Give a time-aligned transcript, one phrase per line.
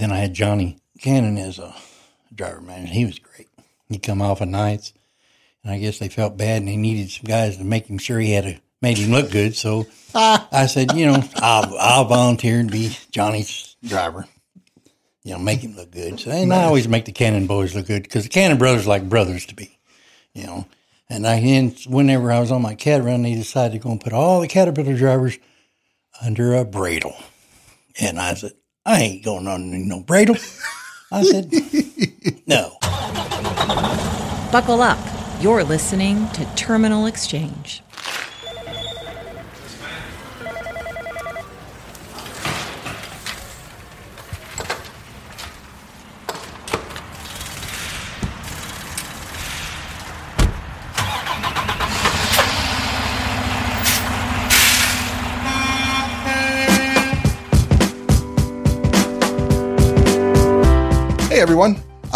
[0.00, 1.74] then I had Johnny Cannon as a
[2.34, 2.92] driver manager.
[2.92, 3.48] He was great.
[3.88, 4.92] He'd come off of nights,
[5.62, 8.18] and I guess they felt bad and they needed some guys to make him sure
[8.18, 9.56] he had a made him look good.
[9.56, 14.26] So I said, you know, I'll I'll volunteer to be Johnny's driver.
[15.22, 16.20] You know, make him look good.
[16.20, 19.08] So, and I always make the Cannon boys look good because the Cannon brothers like
[19.08, 19.76] brothers to be.
[20.34, 20.66] You know,
[21.08, 24.00] and I and whenever I was on my cat run, they decided to go and
[24.00, 25.38] put all the Caterpillar drivers
[26.24, 27.16] under a bradle.
[28.00, 28.52] And I said,
[28.86, 30.36] I ain't going on no bradle.
[31.10, 31.52] I said,
[32.46, 32.78] no.
[34.52, 34.98] Buckle up.
[35.40, 37.82] You're listening to Terminal Exchange.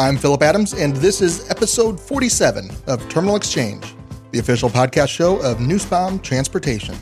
[0.00, 3.94] I'm Philip Adams, and this is episode 47 of Terminal Exchange,
[4.30, 6.94] the official podcast show of Nussbaum Transportation.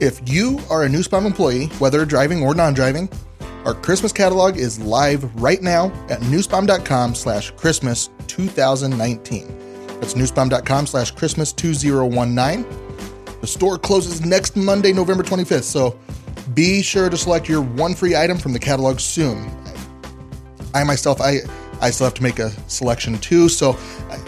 [0.00, 3.08] If you are a Nussbaum employee, whether driving or non-driving,
[3.64, 9.88] our Christmas catalog is live right now at nussbaum.com slash Christmas 2019.
[9.98, 12.66] That's nussbaum.com slash Christmas 2019.
[13.40, 15.98] The store closes next Monday, November 25th, so
[16.52, 19.50] be sure to select your one free item from the catalog soon.
[20.74, 21.40] I myself, I
[21.80, 23.48] I still have to make a selection too.
[23.48, 23.76] So
[24.10, 24.18] I,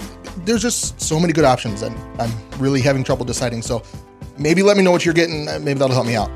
[0.44, 3.62] there's just so many good options, and I'm really having trouble deciding.
[3.62, 3.82] So
[4.38, 5.48] maybe let me know what you're getting.
[5.48, 6.30] uh, Maybe that'll help me out.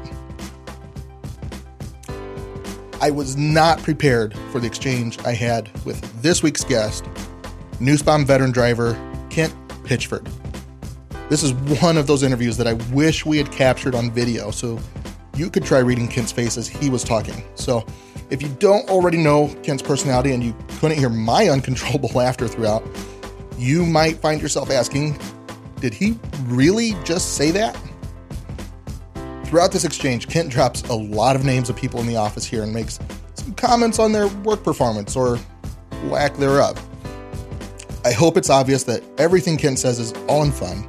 [3.01, 7.05] I was not prepared for the exchange I had with this week's guest,
[7.79, 8.95] Nussbaum veteran driver
[9.29, 9.55] Kent
[9.85, 10.27] Pitchford.
[11.29, 14.79] This is one of those interviews that I wish we had captured on video so
[15.37, 17.45] you could try reading Kent's face as he was talking.
[17.55, 17.85] So,
[18.31, 22.85] if you don't already know Kent's personality and you couldn't hear my uncontrollable laughter throughout,
[23.59, 25.19] you might find yourself asking,
[25.81, 27.79] did he really just say that?
[29.45, 32.63] Throughout this exchange, Kent drops a lot of names of people in the office here
[32.63, 32.99] and makes
[33.35, 35.39] some comments on their work performance or
[36.05, 36.83] lack thereof.
[38.05, 40.87] I hope it's obvious that everything Kent says is all in fun,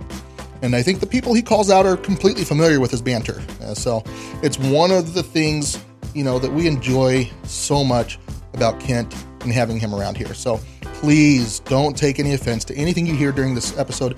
[0.62, 3.41] and I think the people he calls out are completely familiar with his banter.
[3.62, 4.03] Uh, so
[4.41, 8.19] it's one of the things you know that we enjoy so much
[8.53, 10.34] about Kent and having him around here.
[10.34, 14.17] So please don't take any offense to anything you hear during this episode,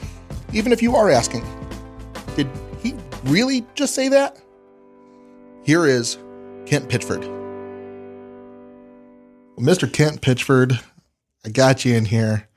[0.53, 1.43] even if you are asking,
[2.35, 2.49] did
[2.81, 2.95] he
[3.25, 4.41] really just say that?
[5.63, 6.17] Here is
[6.65, 7.23] Kent Pitchford.
[9.57, 9.91] Mr.
[9.91, 10.81] Kent Pitchford,
[11.45, 12.48] I got you in here.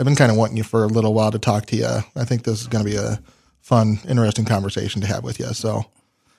[0.00, 1.86] I've been kind of wanting you for a little while to talk to you.
[2.16, 3.20] I think this is going to be a
[3.60, 5.52] fun, interesting conversation to have with you.
[5.52, 5.84] So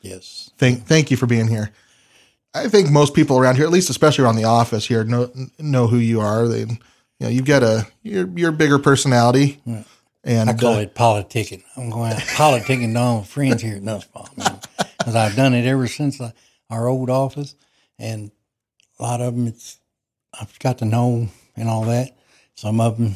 [0.01, 0.49] Yes.
[0.57, 1.69] thank thank you for being here.
[2.55, 5.85] I think most people around here, at least especially around the office here, know know
[5.85, 6.47] who you are.
[6.47, 6.77] They, you
[7.19, 9.61] know, you've got a you're you're a bigger personality,
[10.23, 11.61] and I call uh, it politicking.
[11.77, 14.25] I'm going out politicking to all my friends here at Nussbaum
[14.97, 16.31] because I've done it ever since uh,
[16.71, 17.53] our old office,
[17.99, 18.31] and
[18.97, 19.77] a lot of them it's
[20.33, 22.17] I've got to know and all that.
[22.55, 23.15] Some of them,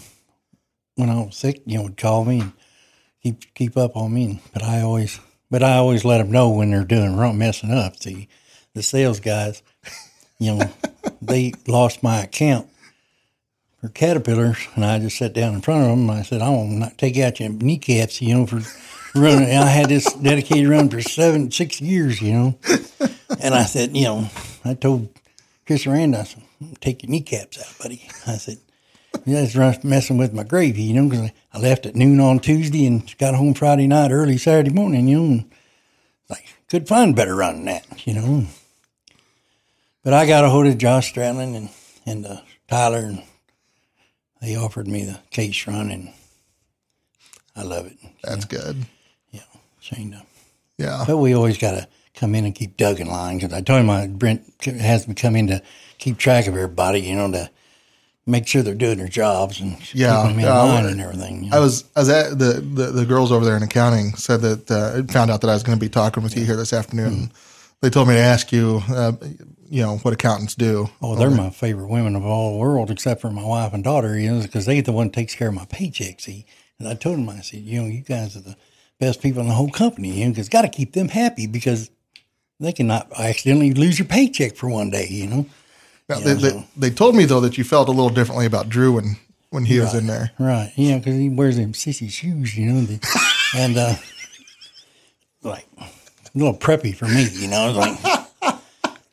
[0.95, 2.53] when I was sick, you know, would call me and
[3.21, 4.41] keep keep up on me.
[4.53, 5.19] But I always,
[5.51, 7.97] but I always let them know when they're doing wrong, messing up.
[7.97, 8.27] See,
[8.73, 9.61] the sales guys,
[10.39, 10.69] you know,
[11.21, 12.67] they lost my account
[13.81, 16.49] for caterpillars, and I just sat down in front of them and I said, "I
[16.49, 18.61] to not take out your kneecaps, you know, for
[19.17, 22.59] running." And I had this dedicated run for seven, six years, you know,
[23.41, 24.29] and I said, you know,
[24.63, 25.09] I told
[25.67, 26.43] Chris Rand, I said,
[26.79, 28.57] "Take your kneecaps out, buddy." I said.
[29.25, 32.39] Yeah, it's run- messing with my gravy, you know, because I left at noon on
[32.39, 35.51] Tuesday and got home Friday night, early Saturday morning, you know, and
[36.29, 38.45] like could find better run than that, you know.
[40.03, 41.69] But I got a hold of Josh Stradlin and
[42.05, 43.23] and uh, Tyler, and
[44.41, 46.09] they offered me the case run, and
[47.55, 47.97] I love it.
[48.21, 48.85] that's good.
[49.31, 49.41] Yeah,
[49.79, 50.13] Shane.
[50.13, 50.21] uh,
[50.77, 53.61] Yeah, But we always got to come in and keep Doug in line because I
[53.61, 55.61] told him I, Brent has me come in to
[55.97, 57.49] keep track of everybody, you know, to
[58.25, 61.43] make sure they're doing their jobs and Yeah, keep them in yeah, line and everything.
[61.43, 64.41] you I was I was at the, the the girls over there in accounting said
[64.41, 66.73] that uh, found out that I was going to be talking with you here this
[66.73, 67.31] afternoon.
[67.81, 69.11] They told me to ask you, uh,
[69.69, 70.89] you know, what accountants do.
[71.01, 74.17] Oh, they're my favorite women of all the world, except for my wife and daughter,
[74.17, 76.19] you know, because they the one that takes care of my paycheck.
[76.19, 76.45] See,
[76.79, 78.55] and I told them, I said, you know, you guys are the
[78.99, 81.91] best people in the whole company, you know, because got to keep them happy because
[82.59, 85.45] they cannot accidentally lose your paycheck for one day, you know.
[86.07, 88.69] Now, Yeah, they, they, they told me though that you felt a little differently about
[88.69, 89.17] Drew when
[89.49, 90.31] when he was in there.
[90.37, 90.71] Right.
[90.75, 92.99] Yeah, because he wears them sissy shoes, you know, the,
[93.55, 93.95] and uh,
[95.43, 95.87] like a
[96.35, 97.71] little preppy for me, you know.
[97.71, 97.97] Like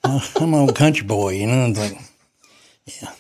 [0.05, 1.67] I'm an old country boy, you know.
[1.67, 1.99] It's like,
[2.87, 3.11] yeah.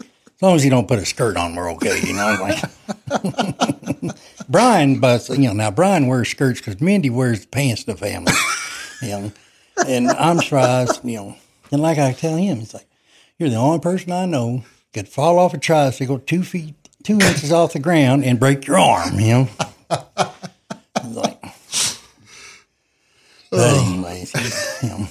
[0.00, 2.36] As long as you don't put a skirt on, we're okay, you know.
[2.40, 4.16] Like,
[4.48, 7.98] Brian, but you know, now Brian wears skirts because Mindy wears the pants to the
[7.98, 8.32] family,
[9.02, 9.32] you know.
[9.86, 11.36] And I'm surprised, you know.
[11.70, 12.86] And like I tell him, it's like,
[13.42, 14.62] you're the only person I know
[14.94, 18.78] could fall off a tricycle two feet, two inches off the ground and break your
[18.78, 19.48] arm, you know.
[21.04, 21.42] Like,
[23.50, 24.32] but anyways,
[24.82, 25.08] you know,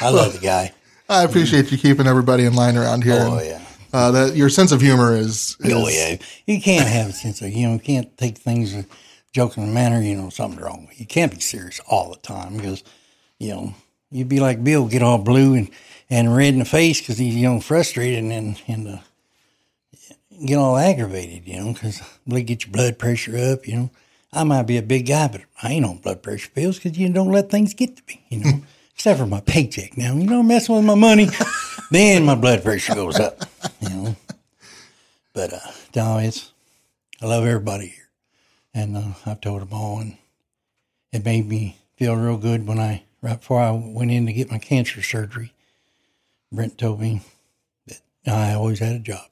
[0.00, 0.72] I love the guy.
[1.08, 3.18] I appreciate you keeping everybody in line around here.
[3.20, 3.60] Oh yeah.
[3.92, 7.42] Uh, that your sense of humor is, is Oh yeah, you can't have a sense
[7.42, 8.86] of you know you can't take things in a
[9.32, 10.00] joking manner.
[10.00, 10.86] You know something's wrong.
[10.86, 12.84] with You You can't be serious all the time because
[13.40, 13.74] you know
[14.10, 15.70] you'd be like Bill, get all blue and,
[16.10, 18.98] and red in the face because he's young, know frustrated and and uh,
[20.44, 21.46] get all aggravated.
[21.46, 23.66] You know because they get your blood pressure up.
[23.66, 23.90] You know
[24.32, 27.08] I might be a big guy, but I ain't on blood pressure pills because you
[27.12, 28.24] don't let things get to me.
[28.28, 28.62] You know.
[28.98, 29.96] Except for my paycheck.
[29.96, 31.28] Now, you know, messing with my money,
[31.92, 33.44] then my blood pressure goes up.
[33.80, 34.16] You know,
[35.32, 36.50] but uh, no, it's
[37.22, 38.08] I love everybody here,
[38.74, 40.16] and uh, I've told them all, and
[41.12, 44.50] it made me feel real good when I right before I went in to get
[44.50, 45.52] my cancer surgery.
[46.52, 47.22] Brent told me
[47.86, 49.26] that I always had a job.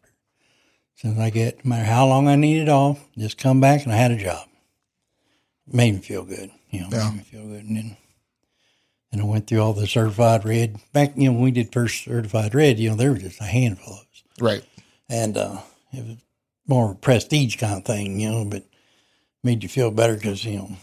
[0.96, 3.96] Since I get, no matter how long I needed off, just come back and I
[3.96, 4.48] had a job.
[5.68, 7.10] It made me feel good, you know, Yeah.
[7.10, 7.96] made me feel good, and then.
[9.12, 10.78] And I went through all the certified red.
[10.92, 13.44] Back, you know, when we did first certified red, you know, there was just a
[13.44, 14.64] handful of us right.
[15.08, 15.58] and uh,
[15.92, 16.16] it was
[16.66, 18.64] more of a prestige kind of thing, you know, but
[19.44, 20.76] made you feel better because you know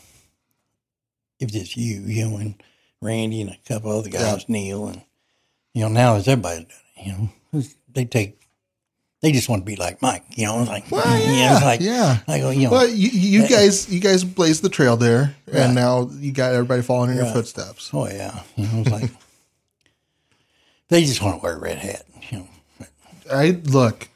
[1.40, 2.64] it was just you, you know, and
[3.04, 5.02] Randy and a couple other guys, Neil, and
[5.74, 7.12] you know now it's everybody it, you
[7.54, 7.64] know,
[7.94, 8.40] they take
[9.22, 11.66] they just want to be like Mike, you know, it's like Well, yeah, yeah, it's
[11.66, 12.18] like yeah.
[12.28, 13.48] like you know, Well, you, you eh, eh.
[13.48, 15.58] guys, you guys blazed the trail there, Right.
[15.62, 17.90] and now you got everybody following in your footsteps.
[17.94, 19.12] oh yeah, you know, it's like
[20.90, 22.48] they just want to wear a red hat, you know.
[23.32, 24.10] I look.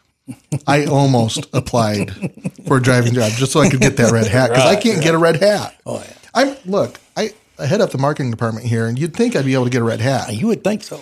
[0.67, 2.11] I almost applied
[2.67, 5.01] for a driving job just so I could get that red hat because I can't
[5.01, 5.79] get a red hat.
[5.85, 6.99] Oh yeah, I'm look.
[7.59, 9.81] I, head up the marketing department here, and you'd think I'd be able to get
[9.81, 10.33] a red hat.
[10.33, 11.01] you would think so.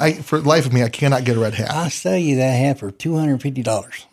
[0.00, 1.70] I, for the life of me, I cannot get a red hat.
[1.70, 4.06] I sell you that hat for two hundred fifty dollars.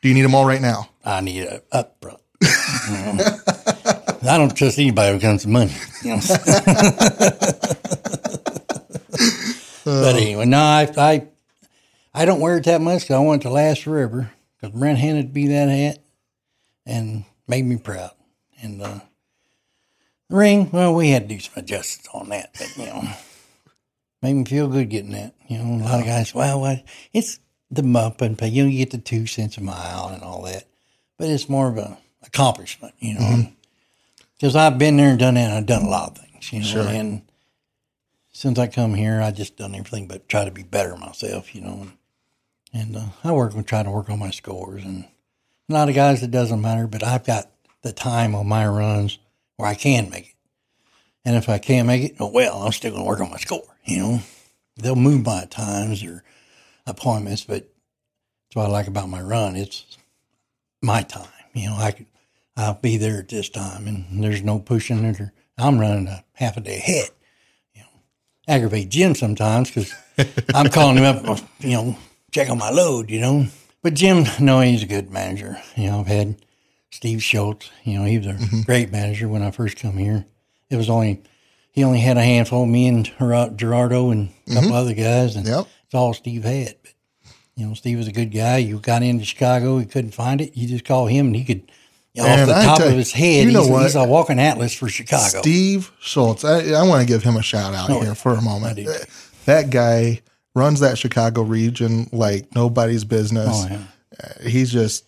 [0.00, 0.88] Do you need them all right now?
[1.04, 2.20] I need it up front.
[2.42, 2.48] You
[2.96, 3.18] know?
[4.22, 5.72] I don't trust anybody when it comes to money.
[6.02, 6.22] You know?
[9.84, 11.28] but anyway, no, I, I
[12.14, 14.30] I don't wear it that much because I want it to last forever.
[14.60, 15.98] Because Brent handed me that hat
[16.86, 18.12] and made me proud.
[18.62, 19.00] And uh,
[20.30, 23.02] ring, well, we had to do some adjustments on that, but you know,
[24.22, 25.34] made me feel good getting that.
[25.48, 27.40] You know, a lot of guys, well, what it's
[27.70, 28.48] the bump and pay.
[28.48, 30.64] You know, you get the two cents a mile and all that,
[31.18, 33.48] but it's more of a accomplishment, you know.
[34.34, 36.60] Because I've been there and done that, and I've done a lot of things, you
[36.60, 36.66] know.
[36.66, 36.88] Sure.
[36.88, 37.22] And
[38.32, 41.60] since I come here, I just done everything but try to be better myself, you
[41.60, 41.88] know.
[42.72, 45.04] And uh, I work and try to work on my scores, and
[45.68, 47.50] a lot of guys it doesn't matter, but I've got
[47.82, 49.18] the time on my runs
[49.60, 50.34] where I can make it.
[51.24, 53.36] And if I can't make it, oh well, I'm still going to work on my
[53.36, 53.62] score.
[53.84, 54.20] You know,
[54.76, 56.24] they'll move my times or
[56.86, 57.68] appointments, but
[58.48, 59.56] that's what I like about my run.
[59.56, 59.98] It's
[60.82, 61.28] my time.
[61.52, 62.06] You know, I could,
[62.56, 65.20] I'll be there at this time, and there's no pushing it.
[65.20, 67.10] Or I'm running a half a day ahead.
[67.74, 67.88] You know,
[68.48, 69.94] aggravate Jim sometimes because
[70.54, 71.38] I'm calling him up.
[71.60, 71.98] You know,
[72.32, 73.10] check on my load.
[73.10, 73.46] You know,
[73.82, 75.60] but Jim, no, he's a good manager.
[75.76, 76.36] You know, I've had
[76.90, 77.70] Steve Schultz.
[77.84, 78.62] You know, he was a mm-hmm.
[78.62, 80.26] great manager when I first come here.
[80.68, 81.22] It was only
[81.72, 84.76] he only had a handful, me and Gerard- Gerardo and a couple mm-hmm.
[84.76, 85.66] other guys, and Yep.
[85.84, 86.76] it's all Steve had.
[86.82, 86.92] But
[87.56, 88.58] you know, Steve was a good guy.
[88.58, 90.56] You got into Chicago, he couldn't find it.
[90.56, 91.70] You just call him, and he could.
[92.12, 93.82] You know, Man, off the I top of his head, you know he's, what?
[93.84, 95.40] he's a walking atlas for Chicago.
[95.40, 96.44] Steve Schultz.
[96.44, 98.80] I, I want to give him a shout out Oh, here for a moment.
[98.80, 98.96] I.
[99.44, 100.20] That guy
[100.54, 103.48] runs that Chicago region like nobody's business.
[103.48, 105.04] Oh yeah, He's just,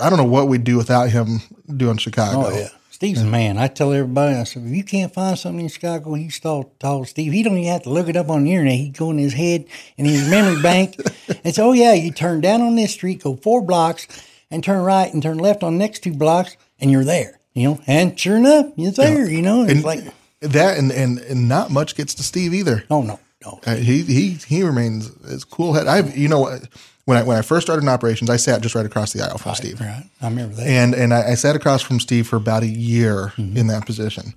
[0.00, 1.40] I don't know what we'd do without him
[1.76, 2.46] doing Chicago.
[2.48, 2.68] oh yeah.
[2.90, 3.58] Steve's a man.
[3.58, 7.04] I tell everybody, I said, if you can't find something in Chicago, you stall tall
[7.04, 7.32] Steve.
[7.32, 8.74] He don't even have to look it up on the internet.
[8.76, 9.64] He go in his head
[9.98, 10.94] and his memory bank
[11.42, 14.06] and say, oh yeah, you turn down on this street, go four blocks,
[14.52, 17.40] and turn right and turn left on the next two blocks, and you're there.
[17.54, 19.28] You know, and sure enough, you're there.
[19.28, 20.04] You know, it's And like,
[20.40, 22.84] that and, and and not much gets to Steve either.
[22.88, 25.88] oh no, no, Uh, he he he remains as cool head.
[25.88, 26.68] I've you know what,
[27.04, 29.38] when I when I first started in operations, I sat just right across the aisle
[29.38, 29.80] from Steve.
[29.80, 30.04] right?
[30.20, 30.66] I remember that.
[30.66, 33.56] and and I, I sat across from Steve for about a year mm-hmm.
[33.56, 34.34] in that position.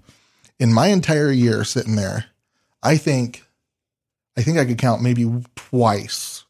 [0.60, 2.26] In my entire year sitting there,
[2.82, 3.44] I think,
[4.38, 6.46] I think I could count maybe twice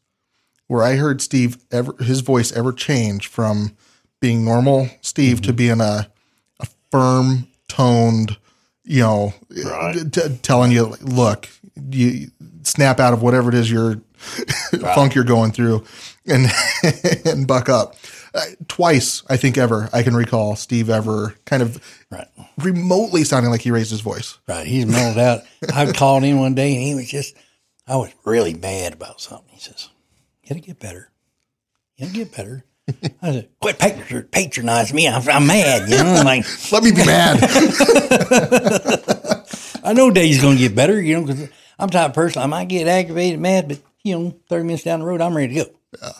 [0.68, 3.76] where I heard Steve ever his voice ever change from
[4.20, 5.56] being normal Steve to mm-hmm.
[5.56, 6.08] being a
[6.60, 8.36] a firm toned,
[8.84, 9.34] you know,
[10.10, 11.48] t- telling you, like, look,
[11.90, 12.28] you
[12.62, 14.00] snap out of whatever it is you're
[14.94, 15.84] funk you're going through,
[16.26, 16.46] and
[17.24, 17.94] and buck up.
[18.34, 22.26] Uh, twice, I think ever I can recall Steve ever kind of Right.
[22.58, 24.38] remotely sounding like he raised his voice.
[24.46, 24.66] Right.
[24.66, 25.40] He's mellowed out.
[25.74, 27.34] I called him one day and he was just,
[27.86, 29.48] I was really mad about something.
[29.48, 29.88] He says,
[30.42, 31.10] You gotta get better.
[31.96, 32.64] You gotta get better.
[33.22, 35.08] I said, Quit patron- patronizing me.
[35.08, 35.88] I'm, I'm mad.
[35.88, 37.38] You know, I'm like, Let me be mad.
[39.82, 42.46] I know Dave's gonna get better, you know, because I'm the type of person, I
[42.46, 45.64] might get aggravated, mad, but, you know, 30 minutes down the road, I'm ready to
[45.64, 45.70] go.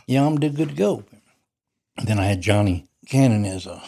[0.07, 1.05] You know, I'm good to go.
[1.97, 3.81] And then I had Johnny Cannon as a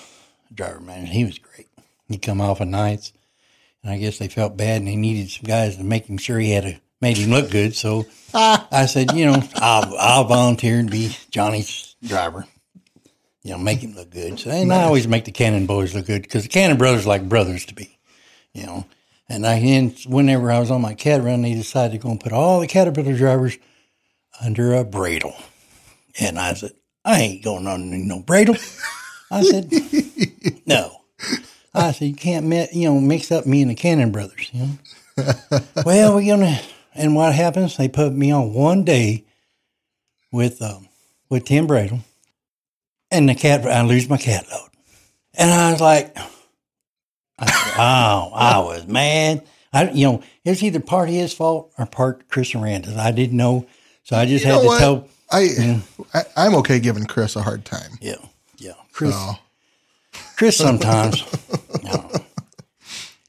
[0.54, 1.12] driver manager.
[1.12, 1.66] He was great.
[2.06, 3.12] He'd come off of nights,
[3.82, 6.38] and I guess they felt bad, and they needed some guys to make him sure
[6.38, 7.74] he had a made him look good.
[7.74, 12.46] So I said, you know, I'll I'll volunteer to be Johnny's driver.
[13.42, 14.38] You know, make him look good.
[14.38, 17.28] So, and I always make the Cannon boys look good because the Cannon brothers like
[17.28, 17.98] brothers to be.
[18.52, 18.86] You know,
[19.28, 22.20] and I and whenever I was on my cat run, they decided to go and
[22.20, 23.58] put all the Caterpillar drivers
[24.42, 25.34] under a bradle.
[26.20, 26.72] And I said,
[27.04, 28.56] I ain't going under no bradle.
[29.30, 29.72] I said,
[30.66, 31.02] no.
[31.74, 34.60] I said, you can't, mi- you know, mix up me and the Cannon brothers, you
[34.60, 34.78] know.
[35.84, 36.60] well, we're gonna,
[36.94, 37.76] and what happens?
[37.76, 39.24] They put me on one day
[40.32, 40.88] with um,
[41.28, 42.00] with Tim Bradle,
[43.10, 44.70] and the cat, I lose my cat load,
[45.34, 46.16] and I was like,
[47.38, 49.46] I said, oh, I was mad.
[49.72, 52.96] I, you know, it was either part of his fault or part Chris Aranda's.
[52.96, 53.66] I didn't know,
[54.08, 54.78] so I just You had to what?
[54.78, 55.08] tell.
[55.30, 55.80] I,
[56.14, 57.98] I I'm okay giving Chris a hard time.
[58.00, 58.14] Yeah,
[58.56, 59.14] yeah, Chris.
[59.14, 59.32] So,
[60.36, 61.22] Chris sometimes.
[61.82, 62.10] know,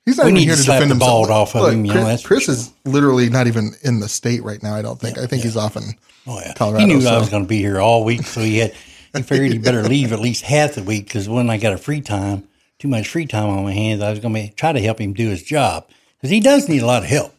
[0.05, 1.27] he's not We even here to to defend the himself.
[1.27, 4.07] ball off of Look, him, you know, Chris, Chris is literally not even in the
[4.07, 4.75] state right now.
[4.75, 5.17] I don't think.
[5.17, 5.83] I think he's off in
[6.25, 6.85] Oh yeah, Colorado.
[6.85, 8.73] he knew I was going to be here all week, so he had
[9.13, 11.77] he figured he better leave at least half the week because when I got a
[11.77, 14.79] free time, too much free time on my hands, I was going to try to
[14.79, 17.33] help him do his job because he does need a lot of help,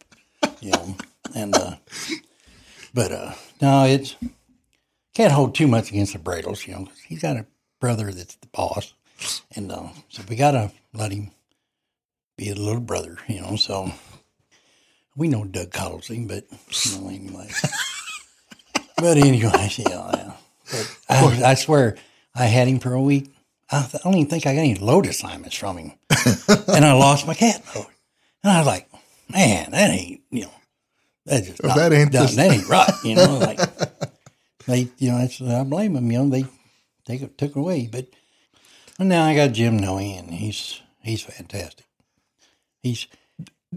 [0.61, 0.97] you know.
[1.35, 1.76] And uh,
[2.94, 4.16] but uh, no, it's
[5.14, 6.85] can't hold too much against the Bradles, you know.
[6.87, 7.47] 'cause he's got a
[7.80, 8.94] brother that's the boss,
[9.54, 11.30] and uh, so we got to let him
[12.37, 13.56] be a little brother, you know.
[13.56, 13.92] So
[15.16, 16.44] we know Doug coddles him, but
[16.85, 17.50] you know, anyway.
[18.97, 20.32] But anyways, yeah, yeah.
[20.70, 21.97] But I, I swear,
[22.35, 23.32] I had him for a week.
[23.70, 25.92] I, th- I don't even think I got any load assignments from him,
[26.68, 27.87] and I lost my cat load.
[28.44, 28.90] And I was like,
[29.32, 30.50] man, that ain't you know,
[31.26, 32.90] that just not, that ain't just- that ain't right.
[33.04, 33.58] You know, like
[34.66, 36.10] they, you know, that's, I blame them.
[36.10, 36.44] You know, they
[37.06, 37.88] they took it away.
[37.90, 38.06] But
[38.98, 41.86] and now I got Jim Noe, and he's he's fantastic.
[42.82, 43.06] He's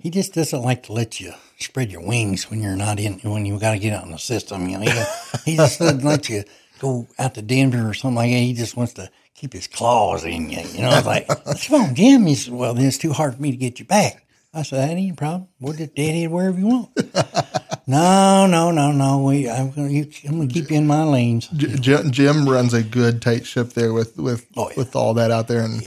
[0.01, 3.45] he just doesn't like to let you spread your wings when you're not in when
[3.45, 4.67] you got to get out in the system.
[4.67, 6.43] You know, he, he just doesn't let you
[6.79, 8.37] go out to Denver or something like that.
[8.37, 10.61] He just wants to keep his claws in you.
[10.73, 11.27] You know, it's like,
[11.67, 12.25] come on, Jim.
[12.25, 14.22] He said, well, then it's too hard for me to get you back.
[14.53, 15.47] I said, that ain't a problem.
[15.59, 16.89] We'll just deadhead wherever you want.
[17.87, 19.23] no, no, no, no.
[19.23, 19.89] We, I'm I'm
[20.37, 21.47] gonna keep you in my lanes.
[21.47, 24.75] J- Jim, Jim runs a good tight ship there with with Oh, yeah.
[24.77, 25.81] with all that out there and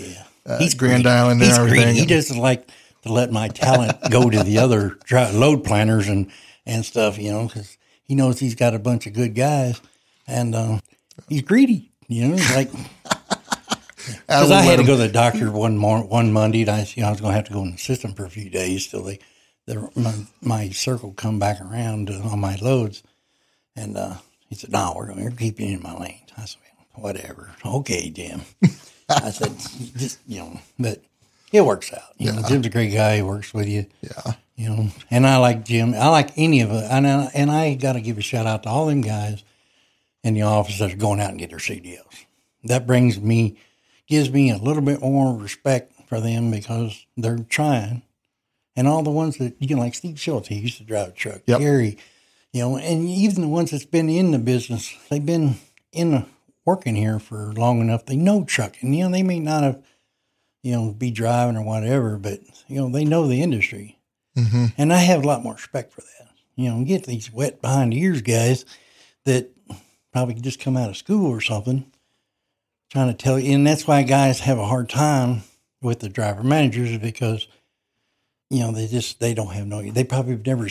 [0.45, 1.17] uh, He's Grand greedy.
[1.17, 1.83] Island and He's everything.
[1.85, 2.01] greedy.
[2.01, 2.69] He doesn't like
[3.03, 4.99] to let my talent go to the other
[5.33, 6.31] load planners and,
[6.67, 9.81] and stuff, you know, because he knows he's got a bunch of good guys,
[10.27, 10.79] and uh,
[11.29, 11.93] he's greedy.
[12.09, 12.71] You know, he's like
[14.07, 17.03] because I, had to go to the doctor one mor- one Monday, and I, you
[17.03, 18.87] know, I was going to have to go in the system for a few days
[18.87, 19.19] till they,
[19.67, 23.03] the, my, my circle come back around on my loads,
[23.75, 24.15] and uh,
[24.49, 26.61] he said, "No, we're going to keep you in my lanes." I said,
[26.95, 28.43] "Whatever, okay, Jim."
[29.09, 29.57] I said,
[29.97, 31.03] "Just you know, but
[31.53, 32.15] it works out.
[32.19, 33.17] You know, Jim's a great guy.
[33.17, 33.87] He works with you.
[34.01, 34.33] Yeah.
[34.57, 35.95] You know, and I like Jim.
[35.95, 38.63] I like any of it, and I, and I got to give a shout out
[38.63, 39.45] to all them guys
[40.25, 42.25] in the office that are going out and get their CDLs.
[42.65, 43.59] That brings me,
[44.07, 48.03] gives me a little bit more respect for them because they're trying.
[48.77, 51.13] And all the ones that you know, like Steve Schultz, he used to drive a
[51.13, 51.41] truck.
[51.47, 51.61] Yep.
[51.61, 51.99] Gary,
[52.53, 55.57] you know, and even the ones that's been in the business, they've been
[55.93, 56.27] in the,
[56.65, 58.07] working here for long enough.
[58.07, 58.93] They know trucking.
[58.93, 59.83] You know, they may not have,
[60.63, 63.99] you know, be driving or whatever, but you know, they know the industry.
[64.37, 64.75] Mhm.
[64.77, 66.29] And I have a lot more respect for that.
[66.57, 68.65] You know, get these wet behind the ears guys
[69.25, 69.51] that
[70.13, 71.91] probably just come out of school or something
[72.97, 73.55] trying to tell you.
[73.55, 75.43] And that's why guys have a hard time
[75.83, 77.47] with the driver managers because,
[78.49, 80.67] you know, they just, they don't have no, they probably have never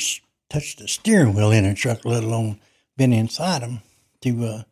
[0.50, 2.60] touched a steering wheel in a truck, let alone
[2.98, 3.82] been inside them
[4.22, 4.64] to, uh,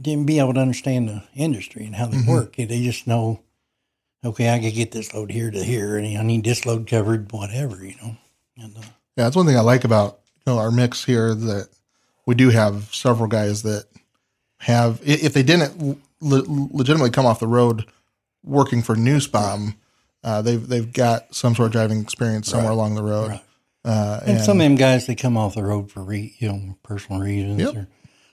[0.00, 2.56] didn't be able to understand the industry and how they work.
[2.56, 3.42] They just know,
[4.24, 7.30] okay, I could get this load here to here, and I need this load covered,
[7.30, 8.16] whatever, you know.
[8.56, 8.80] And uh,
[9.16, 11.68] Yeah, that's one thing I like about you know our mix here that
[12.26, 13.86] we do have several guys that
[14.58, 17.84] have if they didn't le- legitimately come off the road
[18.44, 19.74] working for Nussbaum,
[20.24, 23.30] Uh, they've they've got some sort of driving experience somewhere along the road.
[23.30, 23.42] Right.
[23.84, 26.76] Uh, And, some of them guys, they come off the road for re, you know
[26.82, 27.76] personal reasons, Yep.
[27.76, 27.88] or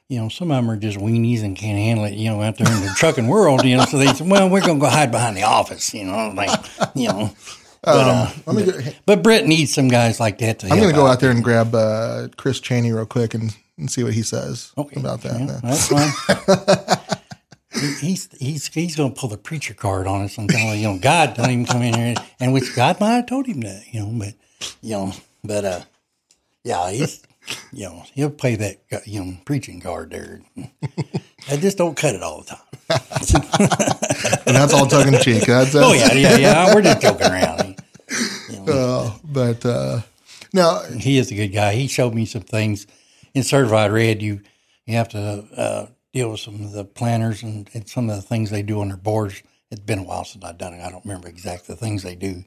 [0.09, 2.13] you know, some of them are just weenies and can't handle it.
[2.13, 4.61] You know, out there in the trucking world, you know, so they say, "Well, we're
[4.61, 6.49] gonna go hide behind the office," you know, like
[6.95, 7.31] you know.
[7.85, 8.63] But, uh, let me.
[8.71, 10.67] Go, but Brett needs some guys like that to.
[10.69, 13.91] I'm going to go out there and grab uh, Chris Cheney real quick and, and
[13.91, 14.97] see what he says okay.
[15.01, 15.37] about that.
[15.37, 16.97] Yeah, that's fine.
[18.03, 20.77] He- he's he's he's going to pull the preacher card on us and tell him,
[20.77, 23.61] you know, God don't even come in here, and which God might have told him
[23.61, 24.33] that, you know, but
[24.81, 25.81] you know, but uh,
[26.63, 27.23] yeah, he's
[27.71, 30.41] you know he'll play that uh, you know preaching card there.
[31.49, 32.59] I just don't cut it all the time.
[34.45, 35.45] and that's all tongue in cheek.
[35.45, 36.73] That's, that's, Oh yeah, yeah, yeah.
[36.75, 37.79] We're just joking around.
[38.47, 40.01] He, uh, but uh,
[40.53, 41.73] now, he is a good guy.
[41.73, 42.85] He showed me some things
[43.33, 44.21] in certified red.
[44.21, 44.41] You
[44.85, 45.19] you have to
[45.55, 48.79] uh, deal with some of the planners and, and some of the things they do
[48.79, 49.41] on their boards.
[49.71, 50.81] It's been a while since I've done it.
[50.81, 52.43] I don't remember exactly the things they do,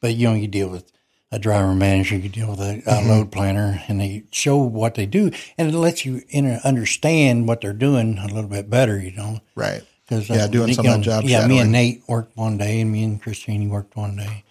[0.00, 0.92] but you know you deal with
[1.30, 5.04] a driver manager, you deal with a, a load planner, and they show what they
[5.04, 8.98] do, and it lets you in, understand what they're doing a little bit better.
[8.98, 9.40] You know.
[9.54, 9.82] right.
[10.08, 13.04] Cause, Yeah, doing some of job Yeah, me and Nate worked one day, and me
[13.04, 14.44] and Christine worked one day,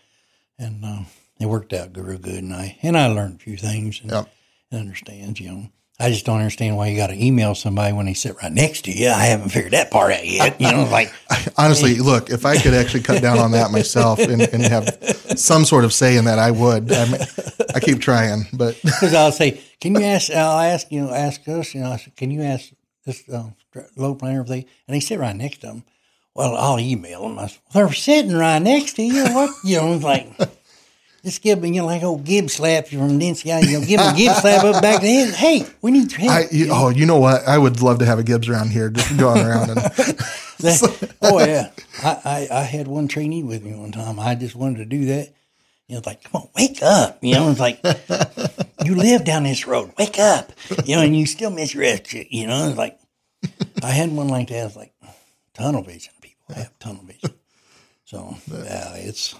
[0.59, 0.99] and uh,
[1.39, 2.43] it worked out real good.
[2.43, 4.29] And I and I learned a few things and, Yep.
[4.71, 5.39] and understand.
[5.39, 8.35] You know, I just don't understand why you got to email somebody when they sit
[8.41, 9.09] right next to you.
[9.09, 10.61] I haven't figured that part out yet.
[10.61, 11.11] You know, like
[11.57, 14.95] Honestly, look, if I could actually cut down on that myself and, and have
[15.35, 16.91] some sort of say in that, I would.
[16.91, 17.21] I, mean,
[17.73, 20.31] I keep trying, but because I'll say, can you ask?
[20.31, 21.73] I'll ask you know, ask us.
[21.73, 22.71] You know, said, can you ask
[23.07, 23.49] this uh,
[23.95, 25.83] load planner if they and they sit right next to them.
[26.35, 27.39] Well, I'll email them.
[27.39, 29.23] I said, well, they're sitting right next to you.
[29.33, 30.37] What you know, it's like
[31.27, 33.67] just give me you know like old Gibbs slap you from NCIS.
[33.67, 35.33] You know, give a Gibbs slap up back the head.
[35.33, 36.31] Hey, we need your help.
[36.33, 37.45] I, you, oh, you know what?
[37.47, 39.79] I would love to have a Gibbs around here, just going around and
[40.59, 41.69] That- oh yeah,
[42.03, 44.19] I, I I had one trainee with me one time.
[44.19, 45.33] I just wanted to do that.
[45.87, 47.19] You know, it's like, come on, wake up.
[47.21, 47.79] You know, it's like
[48.83, 49.93] you live down this road.
[49.97, 50.51] Wake up.
[50.85, 52.27] You know, and you still miss your exit.
[52.31, 52.99] You know, it's like
[53.83, 54.65] I had one like that.
[54.65, 54.93] It's like
[55.53, 56.13] tunnel vision.
[56.21, 57.33] People have tunnel vision.
[58.05, 59.35] So yeah, it's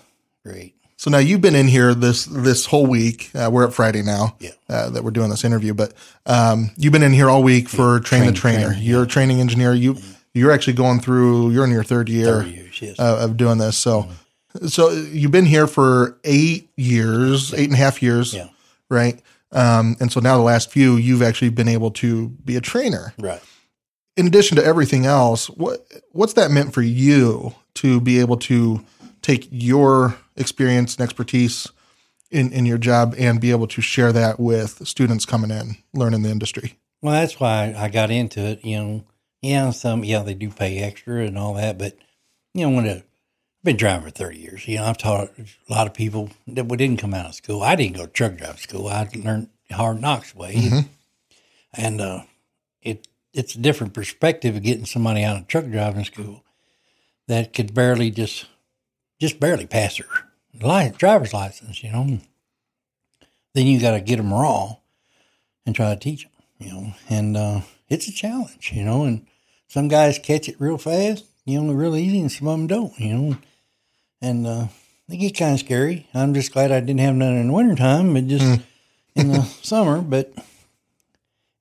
[0.45, 0.75] great.
[0.99, 3.29] So now you've been in here this this whole week.
[3.35, 4.49] Uh, we're at Friday now Yeah.
[4.67, 5.93] uh, that we're doing this interview, but
[6.25, 8.73] um, you've been in here all week for train the train- trainer.
[8.79, 9.73] You're a training engineer.
[9.73, 9.97] You
[10.33, 11.51] you're actually going through.
[11.51, 12.99] You're in your third year, years, yes.
[12.99, 13.77] uh, of doing this.
[13.77, 14.07] So
[14.67, 18.47] so you've been here for eight years, eight and a half years, Yeah.
[18.89, 19.21] right?
[19.51, 23.13] Um, and so now the last few, you've actually been able to be a trainer.
[23.19, 23.41] Right.
[24.17, 28.83] in addition to everything else, what what's that meant for you to be able to
[29.21, 31.67] take your experience and expertise
[32.31, 36.23] in, in your job and be able to share that with students coming in, learning
[36.23, 36.77] the industry?
[37.01, 38.65] Well, that's why I got into it.
[38.65, 39.03] You know,
[39.41, 41.97] yeah, some yeah they do pay extra and all that, but
[42.53, 43.03] you know when a, I've
[43.63, 44.67] been driving for thirty years.
[44.67, 47.61] You know, I've taught a lot of people that we didn't come out of school.
[47.61, 48.87] I didn't go to truck driving school.
[48.87, 50.85] I learned hard knocks way,
[51.73, 52.21] and uh,
[52.81, 56.43] it it's a different perspective of getting somebody out of truck driving school
[57.27, 58.47] that could barely just
[59.19, 60.07] just barely pass their
[60.61, 61.83] li- driver's license.
[61.83, 62.19] You know,
[63.53, 64.75] then you got to get them raw
[65.65, 69.25] and try to teach them you know, and uh, it's a challenge, you know, and
[69.67, 72.99] some guys catch it real fast, you know, real easy, and some of them don't,
[72.99, 73.37] you know,
[74.21, 74.67] and uh,
[75.07, 76.07] they get kind of scary.
[76.13, 78.61] I'm just glad I didn't have none in the wintertime, but just
[79.15, 80.01] in the summer.
[80.01, 80.33] But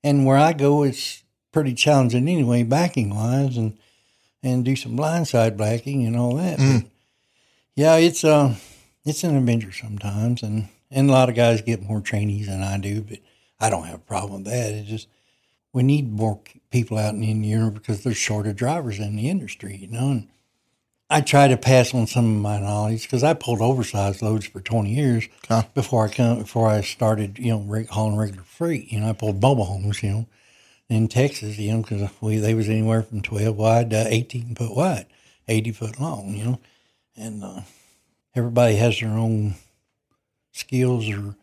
[0.03, 3.77] and where I go, it's pretty challenging anyway, backing wise, and
[4.41, 6.57] and do some blindside blacking and all that.
[6.57, 6.89] But
[7.75, 8.55] yeah, it's uh,
[9.07, 12.77] it's an adventure sometimes, and and a lot of guys get more trainees than I
[12.77, 13.19] do, but
[13.59, 14.71] I don't have a problem with that.
[14.73, 15.07] It's just
[15.73, 16.39] we need more
[16.71, 20.09] people out in the union because there's shorter drivers in the industry, you know.
[20.11, 20.27] And
[21.09, 24.59] I try to pass on some of my knowledge because I pulled oversized loads for
[24.59, 25.67] 20 years Okay.
[25.73, 28.91] before I come before I started, you know, reg- hauling regular freight.
[28.91, 30.27] You know, I pulled mobile homes, you know,
[30.89, 34.75] in Texas, you know, because we they was anywhere from 12 wide to 18 foot
[34.75, 35.05] wide,
[35.47, 36.59] 80 foot long, you know,
[37.15, 37.61] and uh,
[38.37, 39.55] everybody has their own
[40.51, 41.35] skills or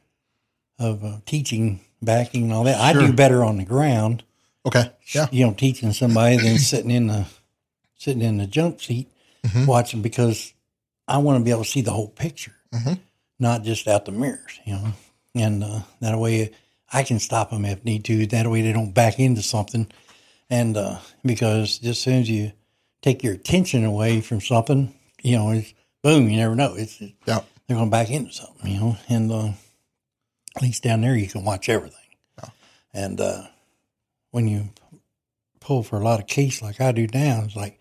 [0.79, 2.81] of uh, teaching, backing, and all that.
[2.81, 4.23] I do better on the ground,
[4.67, 4.91] Okay.
[5.15, 5.27] Yeah.
[5.31, 7.27] you know, teaching somebody than sitting in the
[7.97, 9.09] sitting in the jump seat
[9.45, 9.67] Mhm.
[9.67, 10.53] watching because
[11.07, 12.99] I want to be able to see the whole picture, Mhm.
[13.39, 14.93] not just out the mirrors, you know.
[15.35, 16.51] And uh, that way,
[16.93, 18.27] I can stop them if need to.
[18.27, 19.87] That way, they don't back into something.
[20.51, 22.53] And uh, because just as soon as you
[23.03, 25.73] take your attention away from something, you know, it's
[26.05, 26.29] boom.
[26.29, 26.77] You never know.
[26.77, 27.41] It's, it's Yeah.
[27.67, 28.97] they're going to back into something, you know.
[29.09, 29.53] And uh,
[30.55, 31.99] at least down there, you can watch everything.
[32.97, 33.49] And uh,
[34.31, 34.71] when you
[35.59, 37.81] pull for a lot of case like I do now, it's like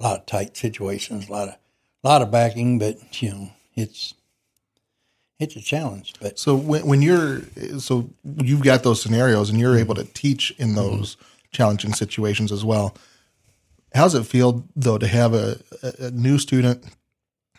[0.00, 1.54] a lot of tight situations, a lot of
[2.02, 4.14] a lot of backing, but you know, it's
[5.38, 6.14] it's a challenge.
[6.20, 7.42] But So when, when you're
[7.78, 11.16] so you've got those scenarios and you're able to teach in those
[11.52, 12.96] challenging situations as well.
[13.94, 15.60] How's it feel though to have a,
[16.00, 16.84] a new student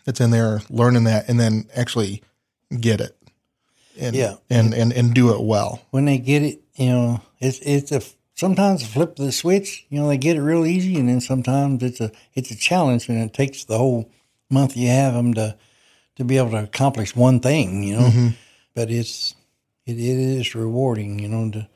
[0.09, 2.23] that's in there learning that and then actually
[2.79, 3.15] get it?
[3.99, 4.35] And, Yeah.
[4.49, 5.81] and, and and do it well.
[5.91, 8.01] when they get it, you know, it's it's a
[8.33, 9.85] sometimes flip the switch.
[9.89, 13.07] You know, they get it real easy, and then sometimes it's a it's a challenge,
[13.09, 14.09] and it takes the whole
[14.49, 15.57] month you have them to
[16.15, 17.83] to be able to accomplish one thing.
[17.83, 18.27] You know, mm-hmm.
[18.73, 19.35] but it's
[19.85, 21.19] it, it is rewarding.
[21.19, 21.67] You know, to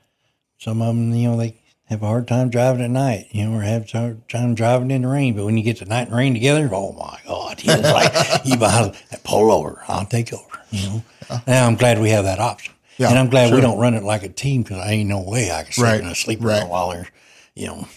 [0.58, 3.28] some of them, you know, they have a hard time driving at night.
[3.32, 5.36] You know, or have hard time driving in the rain.
[5.36, 8.58] But when you get the night and rain together, oh my God, it's like you
[8.58, 10.46] behind pull over, I'll take over.
[10.72, 11.04] You know,
[11.46, 12.74] and I'm glad we have that option.
[12.98, 13.56] Yeah, and I'm glad sure.
[13.58, 15.84] we don't run it like a team because I ain't no way I can sit
[15.84, 16.68] Right, in a sleeper right.
[16.68, 17.08] while they're,
[17.56, 17.88] you know,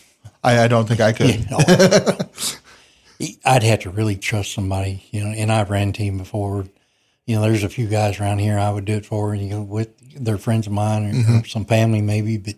[0.42, 1.50] I, I don't think I could.
[1.50, 1.58] no.
[3.46, 5.30] I'd have to really trust somebody, you know.
[5.30, 6.66] And I've ran team before.
[7.26, 9.34] You know, there's a few guys around here I would do it for.
[9.34, 9.90] You know, with
[10.22, 11.36] they're friends of mine or, Mm-hmm.
[11.38, 12.54] or some family maybe, but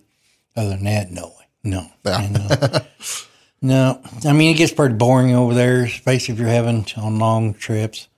[0.58, 2.28] other than that, no, no, Yeah.
[2.50, 2.80] Uh,
[3.62, 4.02] no.
[4.24, 8.08] I mean, it gets pretty boring over there, especially if you're having on long trips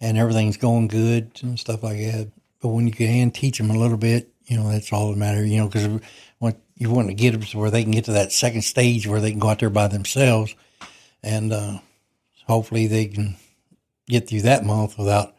[0.00, 2.30] and everything's going good and stuff like that.
[2.60, 5.48] But when you can teach them a little bit, you know, that's all that matters.
[5.48, 6.00] You know, because
[6.38, 9.06] what you want to get them to where they can get to that second stage
[9.06, 10.54] where they can go out there by themselves,
[11.22, 11.78] and uh,
[12.46, 13.36] hopefully they can
[14.08, 15.34] get through that month without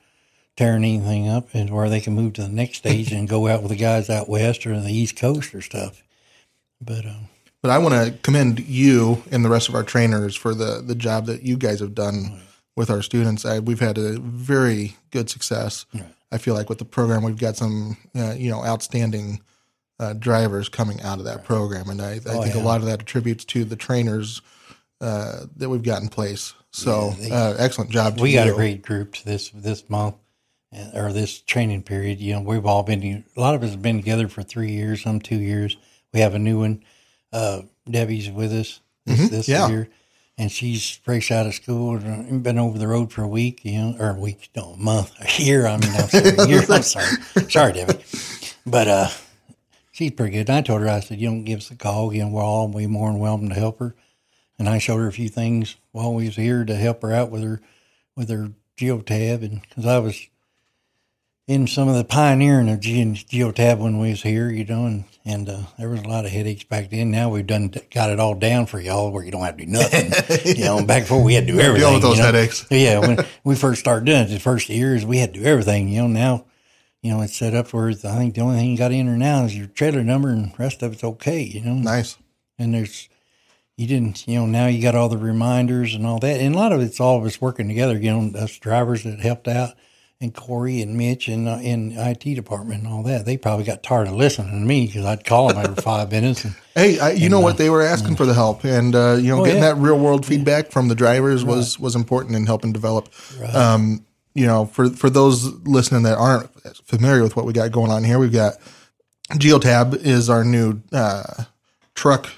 [0.55, 3.61] tearing anything up, and where they can move to the next stage and go out
[3.61, 6.03] with the guys out west or the east coast or stuff.
[6.81, 7.29] But um,
[7.61, 10.95] But I want to commend you and the rest of our trainers for the the
[10.95, 12.41] job that you guys have done
[12.75, 13.45] with our students.
[13.45, 15.85] I, we've had a very good success.
[16.31, 19.41] I feel like with the program, we've got some uh, you know outstanding
[19.99, 23.01] uh, drivers coming out of that program, and I, I think a lot of that
[23.01, 24.41] attributes to the trainers
[25.01, 26.53] uh, that we've got in place.
[26.71, 28.17] So uh, excellent job.
[28.17, 28.53] To we got you.
[28.53, 30.15] a great group this this month
[30.73, 32.19] uh, or this training period.
[32.19, 35.01] You know, we've all been a lot of us have been together for three years,
[35.01, 35.77] some two years.
[36.13, 36.83] We have a new one.
[37.31, 39.67] Uh, Debbie's with us this, this yeah.
[39.67, 39.89] year,
[40.37, 43.63] and she's fresh out of school and been over the road for a week.
[43.63, 45.67] You know, or a week, no, a month, a year.
[45.67, 46.63] I mean, I'm sorry, a year.
[46.69, 47.99] I'm sorry, sorry, Debbie,
[48.65, 49.07] but uh,
[49.91, 50.49] she's pretty good.
[50.49, 52.13] And I told her, I said, you don't give us a call.
[52.13, 53.95] You know, we're all way more than welcome to help her.
[54.57, 57.31] And I showed her a few things while we was here to help her out
[57.31, 57.61] with her
[58.15, 60.27] with her geotab, and because I was
[61.49, 65.03] in some of the pioneering of ge- geotab when we was here, you know, and
[65.25, 67.09] and uh, there was a lot of headaches back then.
[67.09, 69.71] Now we've done got it all down for y'all, where you don't have to do
[69.71, 70.11] nothing.
[70.55, 71.87] you know, back before we had to do everything.
[71.87, 72.31] deal with those you know?
[72.31, 72.67] headaches.
[72.71, 75.89] yeah, when we first started doing it, the first years we had to do everything.
[75.89, 76.45] You know, now
[77.01, 79.17] you know it's set up where I think the only thing you got in there
[79.17, 81.41] now is your trailer number, and rest of it's okay.
[81.41, 82.15] You know, Nice.
[82.59, 83.09] and there's
[83.75, 86.57] you didn't you know now you got all the reminders and all that and a
[86.57, 89.73] lot of it's all of us working together you know us drivers that helped out
[90.21, 93.81] and corey and mitch and uh, in it department and all that they probably got
[93.81, 97.11] tired of listening to me because i'd call them every five minutes and Hey, I,
[97.11, 97.57] you know what?
[97.57, 99.73] They were asking for the help, and uh, you know, Oh, getting yeah.
[99.73, 103.09] that real world feedback from the drivers was was important in helping develop.
[103.53, 106.49] Um, you know, for for those listening that aren't
[106.85, 108.53] familiar with what we got going on here, we've got
[109.33, 111.43] Geotab is our new uh,
[111.95, 112.29] truck.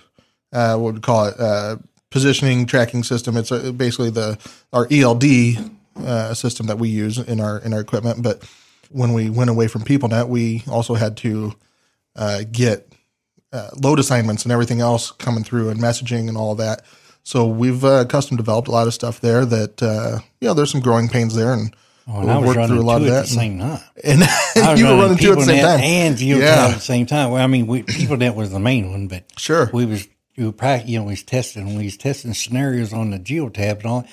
[0.51, 1.39] Uh, what would we call it?
[1.39, 1.75] Uh,
[2.09, 3.37] positioning tracking system.
[3.37, 4.39] It's uh basically the
[4.73, 5.23] our ELD
[5.97, 8.23] uh, a system that we use in our in our equipment.
[8.23, 8.43] But
[8.89, 11.53] when we went away from PeopleNet, we also had to
[12.15, 12.91] uh, get
[13.53, 16.83] uh, load assignments and everything else coming through and messaging and all that.
[17.23, 20.71] So we've uh, custom developed a lot of stuff there that uh, you know there's
[20.71, 21.75] some growing pains there, and
[22.07, 23.21] oh, and we'll i was running through a lot of at that.
[23.23, 25.79] the same time and was you were running two at the same time.
[25.81, 26.67] and geotab Yeah.
[26.69, 29.69] at the same time well i mean we PeopleNet was the main one but Sure.
[29.71, 33.11] we was we were prac- you know we was testing we was testing scenarios on
[33.11, 34.07] the geotab and all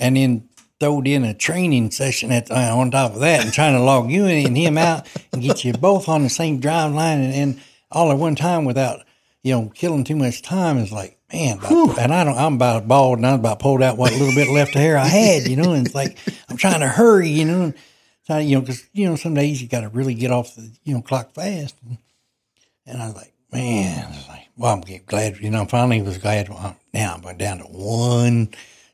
[0.00, 0.47] and then
[0.80, 4.10] throwed in a training session at uh, on top of that and trying to log
[4.10, 7.34] you in and him out and get you both on the same drive line and,
[7.34, 7.60] and
[7.90, 9.00] all at one time without
[9.42, 10.78] you know killing too much time.
[10.78, 13.96] Is like man about, and I don't I'm about bald and I'm about pulled out
[13.96, 16.16] what little bit left of hair I had you know and it's like
[16.48, 17.74] I'm trying to hurry you know and
[18.26, 20.54] trying to, you know because you know some days you got to really get off
[20.54, 21.76] the you know clock fast.
[21.84, 21.98] And,
[22.86, 26.18] and I was like man I was like well I'm glad you know finally was
[26.18, 28.50] glad well, now I'm down to one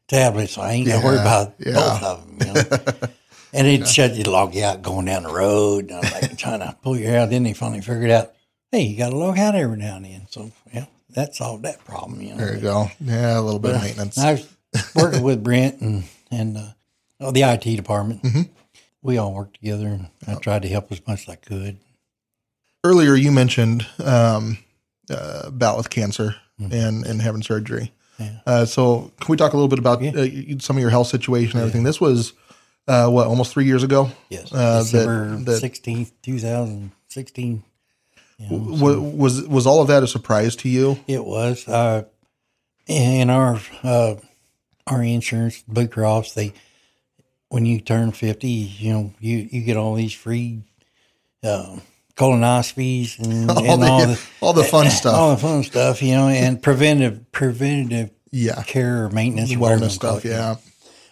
[0.09, 1.73] tablet so I ain't got to worry about yeah.
[1.75, 3.09] both of them you know.
[3.55, 5.91] And it shut you log you out going down the road.
[5.91, 7.31] And I'm like trying to pull your hair out.
[7.31, 8.33] Then they finally figured out,
[8.73, 10.27] hey, you got to log out every now and then.
[10.29, 12.21] So, yeah, that solved that problem.
[12.21, 12.91] You know, There you go.
[13.01, 14.19] Yeah, a little bit of maintenance.
[14.19, 16.71] I was working with Brent and and uh,
[17.21, 18.23] oh, the IT department.
[18.25, 18.43] Mm-hmm.
[19.03, 21.79] We all worked together, and I tried to help as much as I could.
[22.83, 24.59] Earlier, you mentioned um,
[25.09, 27.93] uh, bout with cancer and and having surgery.
[28.19, 28.39] Yeah.
[28.47, 30.11] Uh, so, can we talk a little bit about Yeah.
[30.13, 31.83] uh, some of your health situation and everything?
[31.85, 32.33] This was
[32.87, 34.11] uh, what almost three years ago.
[34.29, 37.63] Yes, Uh, December sixteenth, two thousand sixteen.
[38.51, 40.99] Wa- was was all of that a surprise to you?
[41.07, 41.67] It was.
[41.67, 42.05] Uh,
[42.87, 44.17] in our uh,
[44.87, 46.53] our insurance, Blue Cross, they
[47.49, 50.63] when you turn fifty, you know, you you get all these free
[51.43, 51.79] uh,
[52.17, 55.15] colonoscopies and All and the all the all the fun stuff.
[55.19, 60.25] all the fun stuff, you know, and preventive preventative yeah, care or maintenance, wellness stuff.
[60.25, 60.57] Yeah.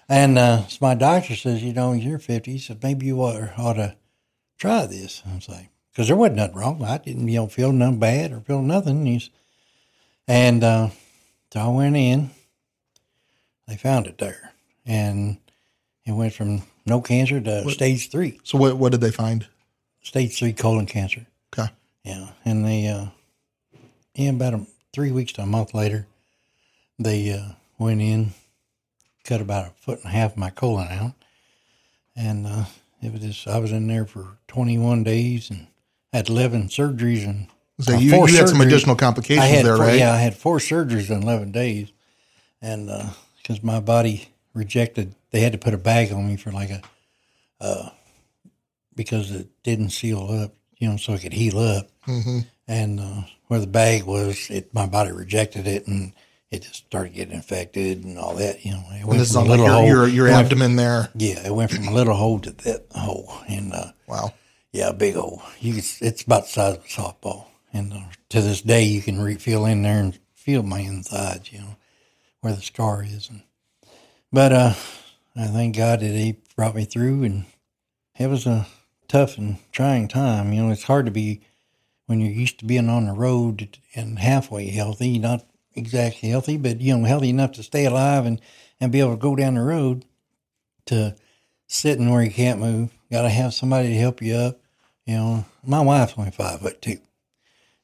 [0.09, 3.75] And uh, so my doctor says, you know, you're 50, so maybe you ought, ought
[3.75, 3.97] to
[4.59, 5.23] try this.
[5.25, 6.85] I was like, because there wasn't nothing wrong.
[6.85, 9.07] I didn't, you know, feel nothing bad or feel nothing.
[9.07, 9.31] He's,
[10.27, 10.89] and uh,
[11.53, 12.31] so I went in.
[13.69, 14.53] They found it there,
[14.85, 15.39] and
[16.05, 19.47] it went from no cancer to stage three, So what what did they find?
[20.03, 21.27] Stage three colon cancer.
[21.53, 21.71] Okay.
[22.05, 23.07] Yeah, and they, uh,
[24.15, 26.07] yeah, about a, three weeks to a month later,
[26.99, 28.33] they uh, went in,
[29.25, 31.13] cut about a foot and a half of my colon out,
[32.17, 32.65] and uh,
[33.01, 35.67] it was just I was in there for 21 days and
[36.13, 37.47] had 11 surgeries and
[37.81, 39.99] So uh, you, you had some additional complications had there, four, right?
[39.99, 41.93] Yeah, I had four surgeries in 11 days,
[42.61, 42.91] and
[43.43, 46.83] because my body rejected, they had to put a bag on me for like a,
[47.61, 47.91] uh,
[48.95, 51.89] because it didn't seal up, you know, so it could heal up.
[52.03, 56.13] hmm And uh, where the bag was, it my body rejected it, and
[56.51, 58.65] it just started getting infected and all that.
[58.65, 59.87] You know, it went this from a like little your, hole.
[59.87, 61.09] your, your abdomen there.
[61.15, 64.33] Yeah, it went from a little hole to that hole, and uh, Wow.
[64.73, 65.43] yeah, a big hole.
[65.61, 68.01] You could, it's about the size of a softball, and uh,
[68.31, 71.53] to this day, you can re- feel in there and feel my insides.
[71.53, 71.77] You know
[72.41, 73.43] where the scar is, and
[74.33, 74.75] but uh,
[75.37, 77.45] I thank God that He brought me through, and
[78.19, 78.67] it was a
[79.13, 80.53] tough and trying time.
[80.55, 81.43] You know, it's hard to be
[82.07, 85.45] when you're used to being on the road and halfway healthy, not
[85.75, 88.41] exactly healthy, but you know, healthy enough to stay alive and
[88.81, 90.07] and be able to go down the road
[90.87, 91.15] to
[91.67, 92.91] sitting where you can't move.
[93.11, 94.59] Got to have somebody to help you up.
[95.05, 96.99] You know, my wife's only five foot two,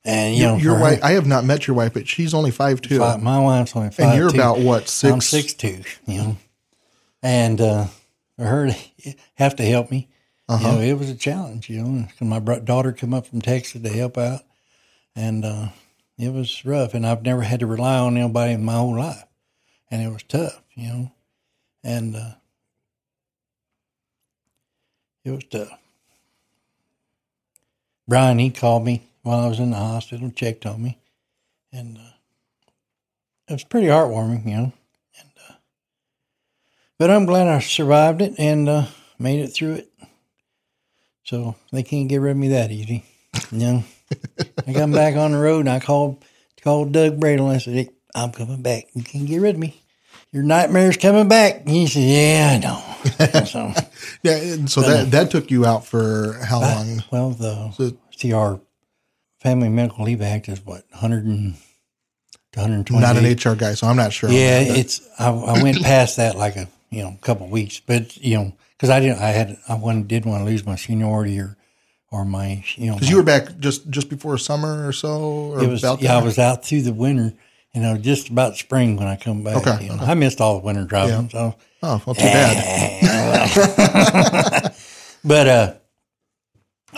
[0.05, 1.01] and you know, your wife.
[1.01, 3.77] her- I have not met your wife, but she's only five two, five- my wife's
[3.77, 4.07] only five.
[4.07, 4.37] and you're two.
[4.37, 5.13] about what six?
[5.13, 6.37] I'm six two, you know,
[7.23, 7.87] and uh,
[8.37, 10.09] for her to have to help me,
[10.49, 10.69] Uh-huh.
[10.69, 11.69] you know, it was a challenge.
[11.69, 14.43] You know, my daughter come up from Texas to help out,
[15.15, 15.69] and uh,
[16.19, 16.95] it was rough.
[16.95, 19.25] And I've never had to rely on anybody in my whole life,
[19.91, 21.13] and it was tough, you know,
[21.85, 22.33] and uh,
[25.25, 25.79] it was tough.
[28.09, 30.99] Brian, he called me while I was in the hospital, and checked on me,
[31.71, 32.13] and uh,
[33.49, 34.73] it was pretty heartwarming, you know.
[35.21, 35.55] And uh,
[36.99, 38.87] but I'm glad I survived it and uh,
[39.19, 39.93] made it through it.
[41.29, 43.05] So they can't get rid of me that easy,
[43.53, 43.85] you know.
[44.67, 46.25] I got back on the road and I called
[46.63, 47.51] called Doug Bradle.
[47.55, 48.85] I said, hey, "I'm coming back.
[48.95, 49.79] You can't get rid of me.
[50.33, 53.73] Your nightmare's coming back." And he said, "Yeah, I know." so,
[54.23, 57.03] Yeah, and so that that took you out for how long?
[57.11, 58.59] well, the So- see our
[59.41, 61.57] Family Medical Leave Act is what 100 and
[62.55, 63.03] 120.
[63.03, 64.31] Not an HR guy, so I'm not sure.
[64.31, 67.81] Yeah, that, it's I, I went past that like a you know couple of weeks,
[67.81, 71.39] but you know because I didn't I had I didn't want to lose my seniority
[71.39, 71.57] or
[72.11, 75.21] or my you know Because you were back just just before summer or so.
[75.21, 77.35] Or it was about yeah I was out through the winter
[77.75, 79.57] you know just about spring when I come back.
[79.67, 80.03] Okay, you know.
[80.03, 83.55] I missed all the winter driving, so Oh, well, too bad.
[85.25, 85.75] but uh,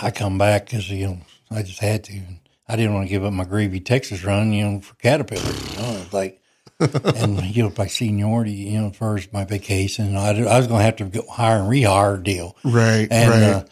[0.01, 2.15] I come back because you know I just had to.
[2.15, 2.39] And
[2.69, 5.43] I didn't want to give up my gravy Texas run, you know, for Caterpillar.
[5.43, 6.41] You know, it's like,
[6.81, 10.85] and you know, by seniority, you know, first my vacation, I, I was going to
[10.85, 12.57] have to go hire and rehire deal.
[12.65, 13.43] Right, And right.
[13.43, 13.65] uh,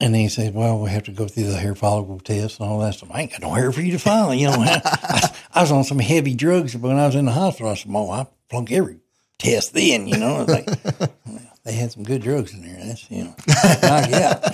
[0.00, 2.68] and then he said, "Well, we have to go through the hair follicle test and
[2.68, 3.10] all that stuff.
[3.12, 4.34] I ain't got no hair for you to file.
[4.34, 7.30] You know, I, I was on some heavy drugs but when I was in the
[7.32, 7.70] hospital.
[7.70, 8.98] I said, "Well, I flunk every
[9.38, 10.66] test then." You know, like
[11.64, 12.84] they had some good drugs in there.
[12.84, 13.34] That's you know,
[13.82, 14.44] knock out.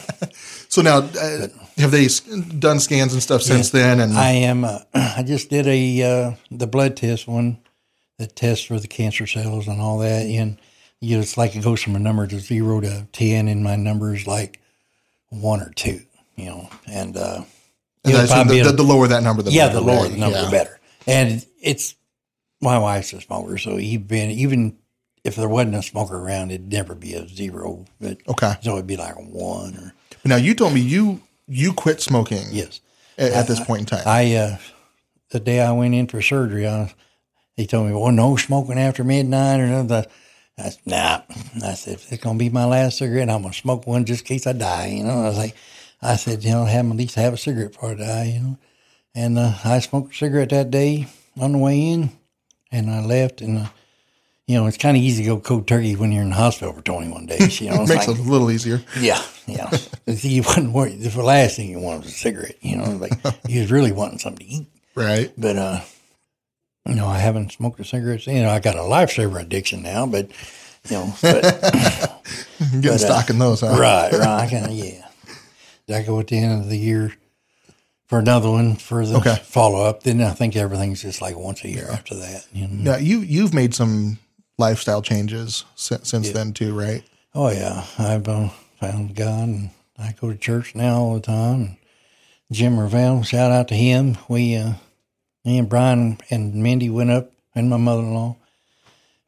[0.78, 2.08] So now, uh, have they
[2.58, 4.00] done scans and stuff since then?
[4.00, 4.64] And I am.
[4.64, 7.58] Uh, I just did a uh, the blood test one
[8.18, 10.26] that tests for the cancer cells and all that.
[10.26, 10.58] And
[11.00, 13.76] you know, it's like it goes from a number to zero to ten, and my
[13.76, 14.60] number is like
[15.30, 16.00] one or two.
[16.36, 17.42] You know, and uh,
[18.04, 19.84] and it'll I assume probably the, the, the lower that number, the yeah, better, the
[19.86, 20.10] lower right?
[20.12, 20.44] the number, Yeah.
[20.44, 20.80] the better.
[21.06, 21.94] And it's
[22.60, 24.78] my wife's a smoker, so even even
[25.24, 27.84] if there wasn't a smoker around, it'd never be a zero.
[28.00, 28.54] But Okay.
[28.62, 29.94] so it'd be like a one or
[30.28, 32.82] Now you told me you you quit smoking yes.
[33.16, 34.02] at, at this point in time.
[34.04, 34.56] I uh,
[35.30, 36.92] the day I went in for surgery, I,
[37.56, 40.10] he told me, "Well, no smoking after midnight or nothing."
[40.58, 41.22] I said, "Nah."
[41.64, 44.26] I said, "If it's gonna be my last cigarette, I'm gonna smoke one just in
[44.26, 45.56] case I die." You know, I was like,
[46.02, 48.58] I said, "You know, have at least have a cigarette before I die." You know,
[49.14, 51.08] and uh, I smoked a cigarette that day
[51.40, 52.10] on the way in,
[52.70, 53.66] and I left, and uh,
[54.48, 56.72] you know, it's kind of easy to go cold turkey when you're in the hospital
[56.72, 57.60] for 21 days.
[57.60, 58.82] You know, it's Makes like- it a little easier.
[58.98, 59.70] yeah, yeah.
[60.14, 61.00] See, you wasn't worried.
[61.00, 62.56] The last thing you wanted was a cigarette.
[62.62, 63.12] You know, like
[63.48, 64.66] you was really wanting something to eat.
[64.96, 65.32] Right.
[65.38, 65.80] But uh,
[66.86, 68.26] you know, I haven't smoked a cigarette.
[68.26, 70.30] You know, I got a lifesaver addiction now, but
[70.88, 72.14] you know, but,
[72.80, 73.76] Getting stock in those, huh?
[73.78, 75.04] right, right, I kind of yeah.
[75.94, 77.14] I go at the end of the year
[78.06, 79.36] for another one for the Okay.
[79.44, 80.02] follow up.
[80.02, 82.46] Then I think everything's just like once a year after that.
[82.52, 82.92] You know?
[82.92, 84.18] Now you you've made some
[84.58, 87.02] lifestyle changes since, since then too, right?
[87.34, 88.48] Oh yeah, I've uh,
[88.80, 91.76] found God, and I go to church now all the time.
[92.50, 94.18] Jim Ravel, shout out to him.
[94.28, 94.72] We, uh,
[95.44, 98.36] me and Brian and Mindy went up, and my mother-in-law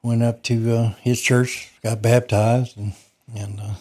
[0.02, 2.92] went up to uh, his church, got baptized, and
[3.34, 3.74] and uh,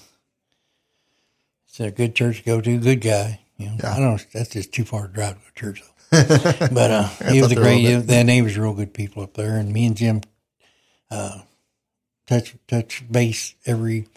[1.68, 2.80] it's a good church to go to.
[2.80, 3.76] Good guy, you know.
[3.82, 3.96] Yeah.
[3.96, 4.26] I don't.
[4.34, 5.86] That's just too far to drive to go church though.
[6.72, 7.86] but uh, he was a great.
[8.06, 10.22] Then they was real good people up there, and me and Jim
[11.10, 14.08] touch touch base every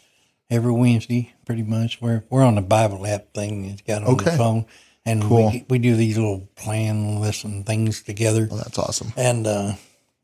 [0.51, 2.01] every Wednesday, pretty much.
[2.01, 3.65] We're we're on the Bible app thing.
[3.67, 4.25] It's got on Okay.
[4.27, 4.67] the phone,
[5.05, 5.51] and Cool.
[5.51, 8.49] we we do these little plan listen things together.
[8.51, 9.13] Well, that's awesome.
[9.17, 9.73] And uh,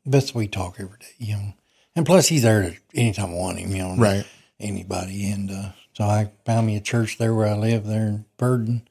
[0.05, 1.53] that's we talk every day, you know.
[1.95, 3.95] And plus, he's there anytime I want him, you know.
[3.97, 4.25] Right.
[4.59, 8.25] Anybody, and uh, so I found me a church there where I live, there in
[8.35, 8.87] Burden,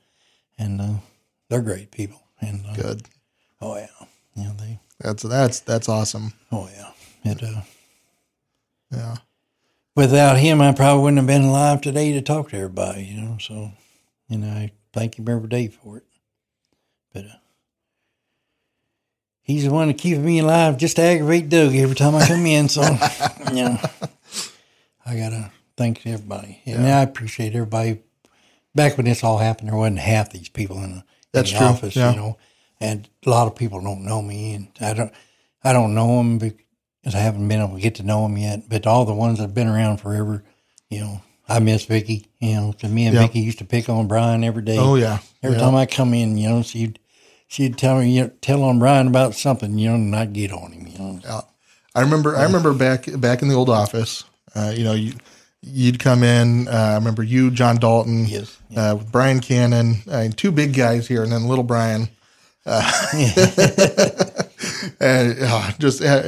[0.58, 0.94] and uh,
[1.50, 2.22] they're great people.
[2.40, 3.02] And uh, Good.
[3.60, 3.86] oh yeah,
[4.34, 6.32] yeah they That's that's that's awesome.
[6.52, 6.90] oh yeah
[7.24, 7.42] it.
[7.42, 7.62] Uh,
[8.90, 9.16] Yeah.
[9.94, 13.38] without him, I probably wouldn't have been alive today to talk to everybody, you know.
[13.38, 13.72] So,
[14.28, 16.04] you know, I thank him every day for it.
[17.12, 17.38] But uh,
[19.42, 22.46] he's the one that keeps me alive just to aggravate Doug every time I come
[22.46, 22.68] in.
[22.68, 22.82] So,
[23.52, 23.78] you know,
[25.04, 26.60] I got to thank everybody.
[26.66, 28.00] And I appreciate everybody.
[28.74, 31.66] Back when this all happened, there wasn't half these people in the, in the true,
[31.66, 32.10] office, yeah.
[32.12, 32.38] you know.
[32.80, 35.12] And a lot of people don't know me, and I don't,
[35.64, 36.60] I don't know them because
[37.14, 38.68] I haven't been able to get to know them yet.
[38.68, 40.44] But all the ones that have been around forever,
[40.90, 42.26] you know, I miss Vicky.
[42.40, 43.22] You know, because me and Yeah.
[43.22, 44.78] Vicky used to pick on Brian every day.
[44.78, 45.18] Oh yeah.
[45.42, 45.64] Every Yeah.
[45.64, 46.98] time I come in, you know, she'd
[47.46, 50.52] she'd tell me, you know, tell on Brian about something, you know, and I'd get
[50.52, 51.20] on him, you know.
[51.24, 51.40] Yeah.
[51.94, 52.36] I remember.
[52.36, 54.24] I remember back back in the old office.
[54.54, 55.14] Uh, you know, you
[55.62, 56.68] you'd come in.
[56.68, 61.08] Uh, I remember you, John Dalton, Yes, uh, with Brian Cannon, uh, two big guys
[61.08, 62.08] here, and then little Brian.
[62.70, 62.82] Uh,
[65.00, 66.22] and uh, just, uh,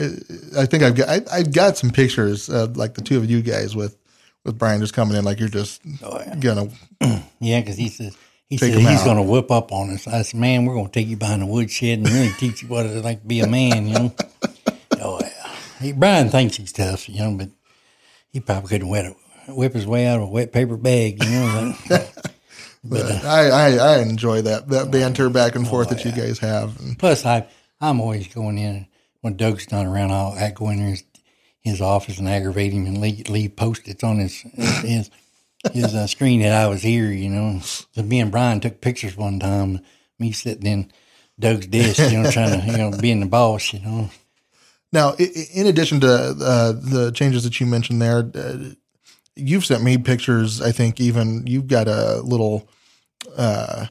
[0.59, 3.43] I think I've got I, I've got some pictures of like the two of you
[3.43, 3.97] guys with
[4.45, 6.37] with Brian just coming in, like you're just Oh, yeah.
[6.37, 6.69] gonna.
[7.43, 8.17] Yeah, because he says
[8.49, 9.15] he said he's out.
[9.15, 10.07] to whip up on us.
[10.07, 12.85] I said, man, we're to take you behind the woodshed and really teach you what
[12.87, 14.15] it's like to be a man, you know.
[15.01, 17.49] oh yeah, he, Brian thinks he's tough, you know, but
[18.33, 21.31] he probably couldn't wet a, whip his way out of a wet paper bag, you
[21.31, 21.75] know.
[21.89, 22.15] like-
[22.83, 26.39] But I, I I enjoy that that banter back and forth Oh, that you guys
[26.39, 26.79] have.
[26.81, 27.47] And Plus, I
[27.81, 28.87] I'm always going in
[29.21, 30.13] when Doug's not around.
[30.13, 31.05] I'll I go in his,
[31.61, 34.41] his office and aggravate him and leave, leave post its on his
[34.83, 35.11] his
[35.73, 37.11] his uh, screen that I was here.
[37.11, 39.81] You know, so me and Brian took pictures one time.
[40.19, 40.93] Me sitting in
[41.39, 43.73] Doug's desk, you know, trying to you know being the boss.
[43.75, 44.11] You know,
[44.93, 48.59] Now, in addition to uh, the changes that you mentioned there, uh,
[49.37, 50.61] you've sent me pictures.
[50.61, 52.69] I think even you've got a little
[53.37, 53.87] uh,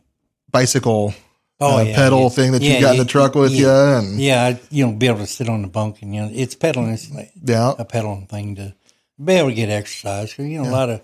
[0.52, 1.14] bicycle
[1.60, 2.30] uh, pedal yeah.
[2.30, 3.60] thing that Yeah, you got in the truck with yeah.
[3.60, 6.30] you, and yeah, you know, be able to sit on the bunk and you know,
[6.34, 6.92] it's pedaling.
[6.92, 8.76] It's like yeah, a pedaling thing to
[9.24, 10.34] be able to get exercise.
[10.34, 11.02] 'Cause, you know, a lot of,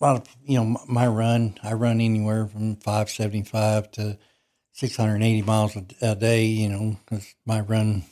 [0.00, 4.18] a lot of, you know, my run, I run anywhere from 575 to
[4.72, 8.04] 680 miles a, a day, you know, because my run,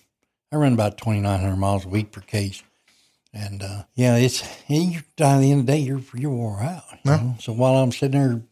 [0.50, 2.62] I run about 2,900 miles a week per case.
[3.34, 6.60] And, uh, yeah, it's, and you, by the end of the day, you're, you're wore
[6.60, 6.84] out.
[7.04, 7.34] You?
[7.40, 8.42] So while I'm sitting there,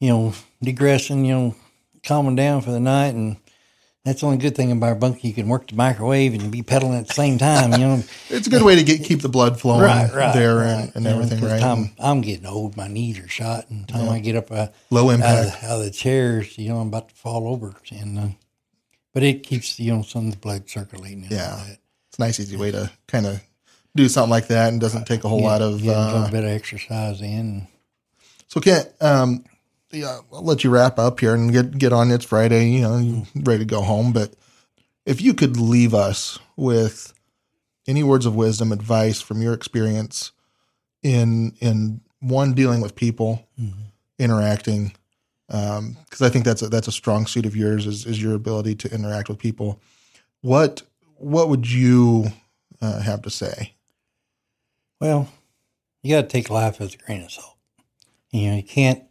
[0.00, 1.54] you know, degressing, you know,
[2.02, 3.36] calming down for the night and,
[4.06, 5.24] that's the only good thing about our bunk.
[5.24, 7.72] You can work the microwave and be pedaling at the same time.
[7.72, 10.54] You know, it's a good way to get keep the blood flowing right, right, there
[10.58, 10.90] right.
[10.94, 11.60] and, and know, right?
[11.60, 12.76] I'm, I'm getting old.
[12.76, 15.64] My knees are shot, and the time I get up uh, Low out, impact.
[15.64, 17.74] of, out of the chairs, you know, I'm about to fall over.
[17.90, 18.28] And uh,
[19.12, 21.22] but it keeps you know some of the blood circulating.
[21.22, 21.64] And Yeah.
[22.08, 23.42] It's a nice, easy way to kind of
[23.96, 25.86] do something like that, and doesn't take a whole lot of.
[25.86, 27.66] a Uh, little bit of exercise in.
[28.48, 29.44] So Kent, um,
[29.90, 32.10] yeah, I'll let you wrap up here and get get on.
[32.10, 34.12] It's Friday, you know, you ready to go home.
[34.12, 34.34] But
[35.04, 37.12] if you could leave us with
[37.86, 40.32] any words of wisdom, advice from your experience
[41.02, 43.46] in in one dealing with people,
[44.18, 44.92] interacting,
[45.46, 48.74] because I think that's a, that's a strong suit of yours is is your ability
[48.76, 49.80] to interact with people.
[50.40, 50.82] What
[51.16, 52.32] what would you
[52.80, 53.75] uh, have to say?
[55.00, 55.28] Well,
[56.02, 57.56] you got to take life as a grain of salt.
[58.30, 59.04] You know, you can't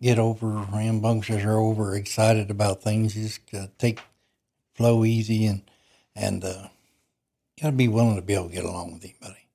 [0.00, 3.16] get over rambunctious or over excited about things.
[3.16, 4.00] You just got to take
[4.74, 5.62] flow easy and
[6.16, 6.68] and uh,
[7.60, 9.46] got to be willing to be able to get along with anybody.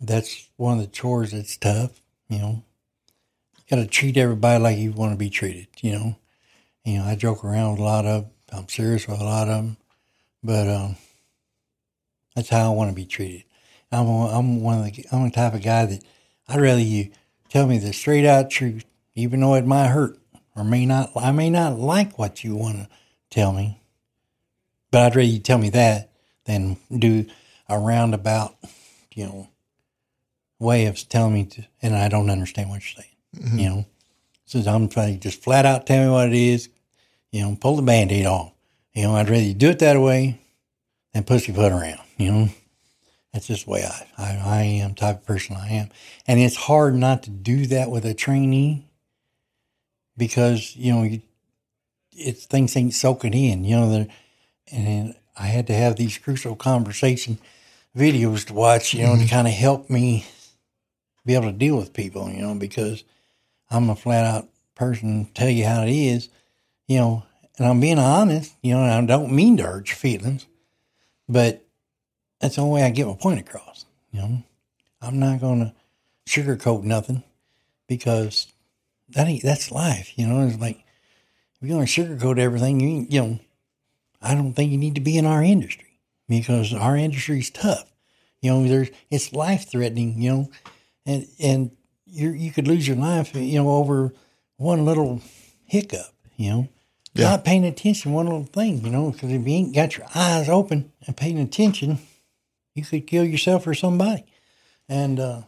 [0.00, 2.64] That's one of the chores that's tough, you know.
[3.70, 6.16] Got to treat everybody like you want to be treated, you know.
[6.84, 9.56] You know, I joke around with a lot of, I'm serious with a lot of
[9.56, 9.76] them,
[10.42, 10.96] but um,
[12.36, 13.44] that's how I want to be treated.
[13.94, 16.04] I'm a, I'm one of the I'm the type of guy that
[16.48, 17.10] I'd rather you
[17.48, 18.84] tell me the straight out truth,
[19.14, 20.18] even though it might hurt
[20.56, 21.12] or may not.
[21.16, 22.88] I may not like what you want to
[23.30, 23.80] tell me,
[24.90, 26.10] but I'd rather you tell me that
[26.44, 27.26] than do
[27.68, 28.56] a roundabout,
[29.14, 29.48] you know,
[30.58, 33.16] way of telling me, to, and I don't understand what you're saying.
[33.36, 33.58] Mm-hmm.
[33.58, 33.86] You know,
[34.44, 36.68] so I'm trying to just flat out tell me what it is.
[37.30, 38.52] You know, pull the band-aid off.
[38.92, 40.40] You know, I'd rather you do it that way
[41.12, 42.00] than pussyfoot around.
[42.16, 42.48] You know.
[43.34, 45.88] That's just the way I, I, I am, type of person I am.
[46.24, 48.86] And it's hard not to do that with a trainee
[50.16, 51.20] because, you know, you,
[52.12, 54.06] it's things ain't soaking in, you know,
[54.70, 57.38] and I had to have these crucial conversation
[57.96, 59.26] videos to watch, you know, to mm-hmm.
[59.26, 60.26] kind of help me
[61.26, 63.02] be able to deal with people, you know, because
[63.68, 66.28] I'm a flat out person, tell you how it is,
[66.86, 67.24] you know,
[67.58, 70.46] and I'm being honest, you know, and I don't mean to hurt your feelings,
[71.28, 71.63] but
[72.44, 73.86] that's the only way I get my point across.
[74.12, 74.42] You know,
[75.00, 75.72] I'm not going to
[76.30, 77.22] sugarcoat nothing
[77.88, 78.48] because
[79.08, 80.12] that ain't that's life.
[80.18, 83.38] You know, it's like if you're going to sugarcoat everything, you you know,
[84.20, 87.90] I don't think you need to be in our industry because our industry's tough.
[88.42, 90.20] You know, there's it's life threatening.
[90.20, 90.50] You know,
[91.06, 91.70] and and
[92.04, 93.34] you you could lose your life.
[93.34, 94.12] You know, over
[94.58, 95.22] one little
[95.64, 96.12] hiccup.
[96.36, 96.68] You know.
[97.14, 97.30] Yeah.
[97.30, 100.48] Not paying attention, one little thing, you know, because if you ain't got your eyes
[100.48, 102.00] open and paying attention,
[102.74, 104.24] you could kill yourself or somebody.
[104.88, 105.42] And uh,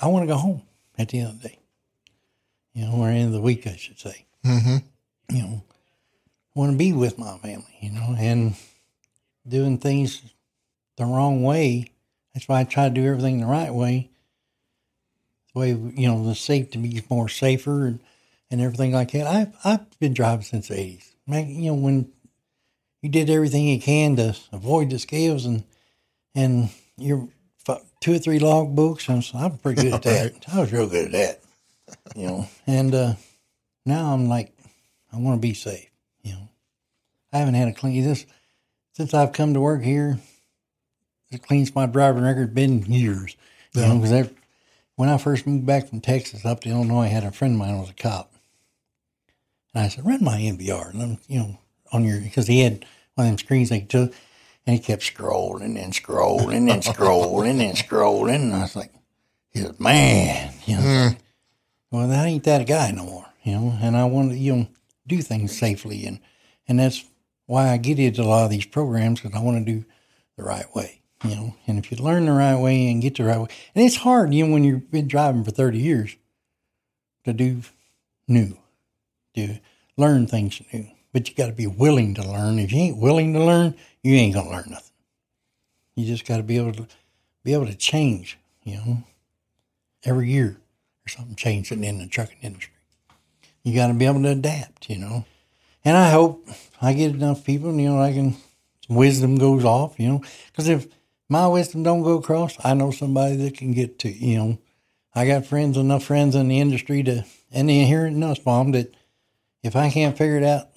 [0.00, 0.62] I want to go home
[0.96, 1.58] at the end of the day,
[2.72, 4.26] you know, or end of the week, I should say.
[4.44, 5.36] Mm-hmm.
[5.36, 5.62] You know,
[6.54, 8.54] want to be with my family, you know, and
[9.46, 10.22] doing things
[10.96, 11.92] the wrong way.
[12.34, 14.10] That's why I try to do everything the right way.
[15.52, 18.00] The way, you know, the safe to be more safer and,
[18.50, 19.26] and everything like that.
[19.26, 21.04] I've, I've been driving since the 80s.
[21.26, 22.10] Man, you know, when
[23.02, 25.64] you did everything you can to avoid the scales and
[26.34, 27.28] and your
[28.00, 29.08] two or three log books.
[29.08, 30.34] I was, I was pretty good at that.
[30.52, 31.42] I was real good at that,
[32.16, 32.48] you know.
[32.66, 33.14] And uh,
[33.84, 34.52] now I'm like,
[35.12, 35.90] I want to be safe,
[36.22, 36.48] you know.
[37.32, 38.26] I haven't had a clean this
[38.92, 40.18] since I've come to work here.
[41.30, 43.36] The cleanest my driving record been years,
[43.74, 44.30] you know, because
[44.96, 47.58] when I first moved back from Texas up to Illinois, I had a friend of
[47.58, 48.32] mine who was a cop.
[49.74, 51.58] And I said, run my MVR, and I'm, you know,
[51.92, 54.14] on your, because he had one of them screens they took,
[54.68, 58.34] and he kept scrolling and scrolling and scrolling and scrolling.
[58.34, 58.92] And I was like,
[59.48, 61.18] he said, man, you know, like,
[61.90, 64.68] well, that ain't that guy no more, you know, and I want to, you know,
[65.06, 66.04] do things safely.
[66.04, 66.20] And,
[66.68, 67.02] and that's
[67.46, 69.86] why I get into a lot of these programs because I want to do
[70.36, 73.24] the right way, you know, and if you learn the right way and get the
[73.24, 76.14] right way, and it's hard, you know, when you've been driving for 30 years
[77.24, 77.62] to do
[78.28, 78.58] new,
[79.34, 79.60] to
[79.96, 80.88] learn things new.
[81.18, 82.60] But you got to be willing to learn.
[82.60, 84.92] If you ain't willing to learn, you ain't gonna learn nothing.
[85.96, 86.86] You just got to be able to
[87.42, 88.38] be able to change.
[88.62, 89.02] You know,
[90.04, 90.58] every year
[91.02, 92.72] there's something changing in the trucking industry.
[93.64, 94.88] You got to be able to adapt.
[94.88, 95.24] You know,
[95.84, 96.48] and I hope
[96.80, 97.74] I get enough people.
[97.74, 98.36] You know, I can
[98.88, 99.98] wisdom goes off.
[99.98, 100.86] You know, because if
[101.28, 104.08] my wisdom don't go across, I know somebody that can get to.
[104.08, 104.58] You know,
[105.16, 108.94] I got friends enough friends in the industry to and here in Nussbaum that
[109.64, 110.68] if I can't figure it out,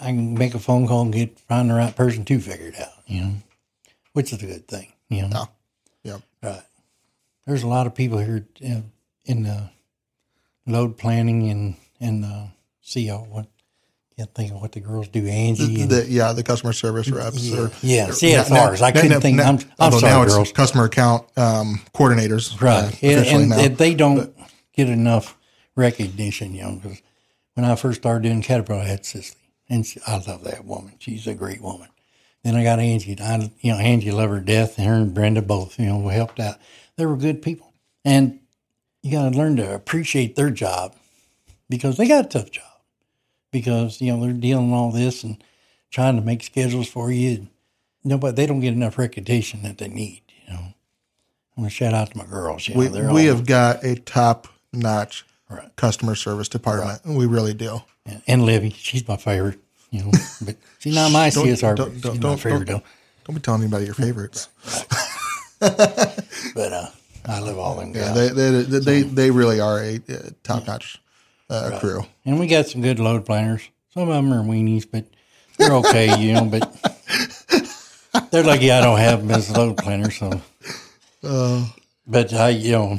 [0.00, 2.80] I can make a phone call and get find the right person to figure it
[2.80, 2.88] out.
[3.06, 3.32] You know,
[4.12, 4.92] which is a good thing.
[5.08, 5.48] You know,
[6.02, 6.18] Yeah.
[6.42, 6.62] right?
[7.46, 8.90] There's a lot of people here in,
[9.24, 9.70] in the
[10.66, 12.48] load planning and and the
[12.92, 13.26] CO.
[13.30, 13.46] What
[14.16, 15.26] can't think of what the girls do.
[15.26, 17.38] Angie and The, yeah, the customer service reps.
[17.40, 18.80] yeah, or, yeah, CSRs.
[18.80, 19.40] I couldn't think.
[19.40, 20.52] I'm, I'm sorry, now it's girls.
[20.52, 22.54] customer account um, coordinators.
[22.54, 23.02] uh, Right.
[23.02, 23.58] and, and, now.
[23.58, 24.32] and they don't
[24.72, 25.36] get enough
[25.74, 27.02] recognition, you know, because
[27.54, 29.36] when I first started doing Caterpillar, I had Cicely.
[29.68, 30.94] And she, I love that woman.
[30.98, 31.88] She's a great woman.
[32.42, 33.18] Then I got Angie.
[33.20, 36.38] I, you know, Angie loved her death, and her and Brenda both, you know, helped
[36.38, 36.56] out.
[36.96, 37.72] They were good people.
[38.04, 38.40] And
[39.02, 40.94] you got to learn to appreciate their job
[41.70, 42.64] because they got a tough job.
[43.50, 45.42] Because, you know, they're dealing with all this and
[45.90, 47.48] trying to make schedules for you.
[48.02, 50.60] Nobody, they don't get enough recognition that they need, you know.
[51.56, 52.68] I'm going to shout out to my girls.
[52.68, 55.74] You know, we we all- have got a top notch Right.
[55.76, 57.02] customer service department.
[57.04, 57.82] We really do.
[58.06, 59.58] And, and Livy, she's my favorite,
[59.90, 60.10] you know,
[60.44, 61.76] but she's not my Don't- CSR.
[61.76, 62.84] don't- she's don't- my don't- favorite don't-
[63.24, 64.48] Don't be telling anybody your favorites.
[65.60, 66.86] But uh,
[67.24, 68.14] I love all them Yeah, guys.
[68.14, 69.98] they, they, they, they, they really are a
[70.42, 71.00] top notch
[71.50, 72.04] uh, crew.
[72.26, 73.62] and we got some good load planners.
[73.94, 75.04] Some of them are weenies, but
[75.56, 76.44] they're okay, you know.
[76.46, 76.70] But
[78.30, 80.10] They're lucky I don't have them as a load planner.
[80.10, 80.40] So,
[82.06, 82.98] but I, you know,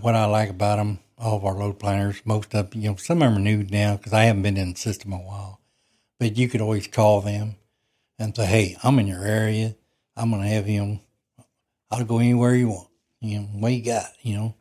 [0.00, 3.22] what I like about them, all of our load planners, most of you know, some
[3.22, 5.60] of them are new now because I haven't been in the system a while.
[6.18, 7.56] But you could always call them
[8.18, 9.76] and say, "Hey, I'm in your area.
[10.16, 11.00] I'm going to have him.
[11.90, 12.88] I'll go anywhere you want.
[13.20, 14.10] You know, what you got?
[14.22, 14.54] You know."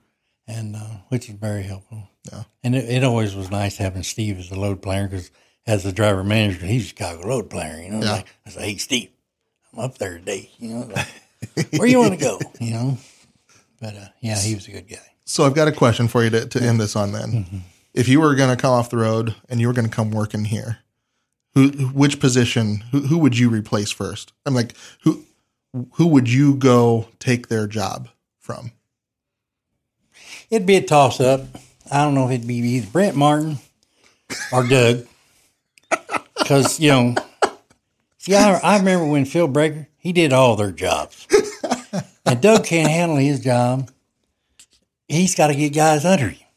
[0.48, 2.10] And uh, which is very helpful.
[2.32, 2.44] Yeah.
[2.64, 5.32] And it, it always was nice having Steve as a load planner because
[5.68, 7.82] as the driver manager, he's a Chicago load planner.
[7.82, 8.12] You know, Yeah.
[8.14, 9.10] like I say, "Hey, Steve,
[9.74, 10.50] I'm up there today.
[10.58, 10.92] You know,
[11.56, 12.40] like, where you want to go?
[12.60, 12.98] You know."
[13.82, 14.98] But uh, yeah, he was a good guy.
[15.26, 17.64] So I've got a question for you to, to end this on then.
[17.94, 20.12] If you were going to come off the road and you were going to come
[20.12, 20.80] work in here,
[21.54, 24.34] who, which position, who, who would you replace first?
[24.46, 24.74] I'm like,
[25.04, 25.24] who,
[25.94, 28.10] who would you go take their job
[28.40, 28.72] from?
[30.50, 31.42] It'd be a toss up.
[31.92, 33.60] I don't know if it'd be either Brent Martin
[34.52, 35.06] or Doug.
[36.40, 37.16] Because, you know,
[38.18, 41.28] see, I, I remember when Phil Breaker, he did all their jobs.
[42.30, 43.90] And Doug can't handle his job.
[45.08, 46.48] He's got to get guys under him.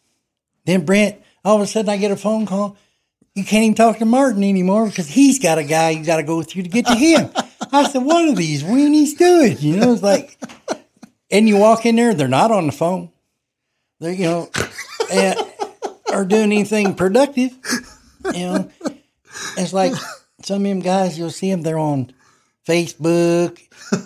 [0.66, 2.76] Then Brent, all of a sudden I get a phone call.
[3.34, 6.22] You can't even talk to Martin anymore because he's got a guy you got to
[6.22, 7.30] go through to get to him.
[7.72, 9.56] I said, what are these weenies doing?
[9.58, 10.38] You know, it's like,
[11.30, 13.12] and you walk in there, they're not on the phone
[14.02, 14.50] they're you know
[15.12, 15.38] and,
[16.12, 17.52] or doing anything productive
[18.34, 18.70] you know
[19.56, 19.92] it's like
[20.42, 22.12] some of them guys you'll see them they're on
[22.66, 23.60] facebook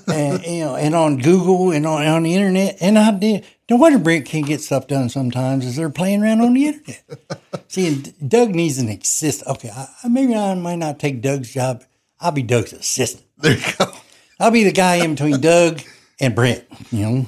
[0.13, 3.77] and you know and on google and on, on the internet and i did no
[3.77, 7.05] wonder brent can't get stuff done sometimes is they're playing around on the internet
[7.69, 11.85] see and doug needs an assistant okay I, maybe i might not take doug's job
[12.21, 13.93] i'll be doug's assistant There you go.
[14.41, 15.83] i'll be the guy in between doug
[16.21, 17.27] and brent you know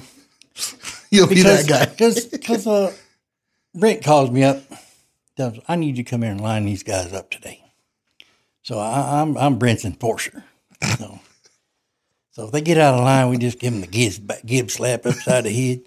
[1.11, 1.91] You'll be because that guy.
[1.91, 2.93] Because because uh,
[3.73, 4.61] Brent calls me up.
[5.67, 7.63] I need you to come here and line these guys up today.
[8.61, 10.43] So I, I'm I'm Brent's enforcer.
[10.97, 11.18] So
[12.31, 15.05] so if they get out of line, we just give them the gib, gib slap
[15.05, 15.81] upside the head,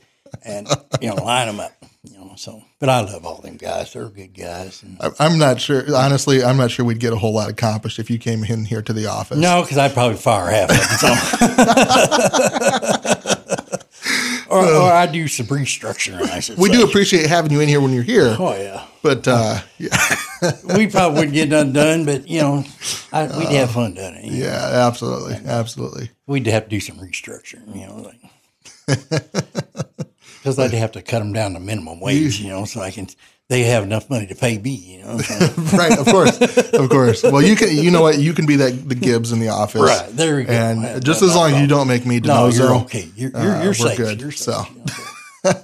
[0.45, 0.69] and
[1.01, 1.73] you know line them up.
[2.05, 2.33] You know.
[2.37, 3.93] So but I love all them guys.
[3.93, 4.83] They're good guys.
[4.83, 5.85] And, I'm not sure.
[5.95, 8.83] Honestly, I'm not sure we'd get a whole lot accomplished if you came in here
[8.83, 9.39] to the office.
[9.39, 10.99] no, because I'd probably fire half of them.
[10.99, 11.13] So.
[14.51, 16.23] or, or I do some restructuring.
[16.31, 16.75] I should We say.
[16.77, 18.85] do appreciate having you in here when you're here, Oh yeah.
[19.03, 19.97] But uh, yeah,
[20.77, 22.65] we probably wouldn't get nothing done, but you know,
[23.13, 24.25] I, we'd have fun doing it.
[24.25, 24.47] you know.
[24.47, 26.11] yeah, absolutely, absolutely.
[26.27, 28.21] We'd have to do some restructuring, you know, like
[30.39, 33.09] because I'd have to cut them down to minimum wage, you know, so I can
[33.49, 35.17] they have enough money to pay me, you know.
[35.75, 36.41] right, of course,
[36.73, 37.23] of course.
[37.23, 39.83] Well, you can, you know what, you can be that the Gibbs in the office,
[39.83, 40.53] Right, there we go.
[40.53, 43.11] And just as long as you don't make me no, you're okay.
[43.15, 43.97] You're you're, uh, you're we're safe.
[43.99, 44.65] good, You're safe, so.
[44.73, 44.87] you know,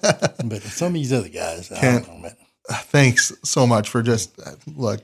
[0.01, 0.32] so.
[0.45, 2.28] but some of these other guys, I Can't- don't know.
[2.28, 2.36] But
[2.68, 5.02] thanks so much for just look.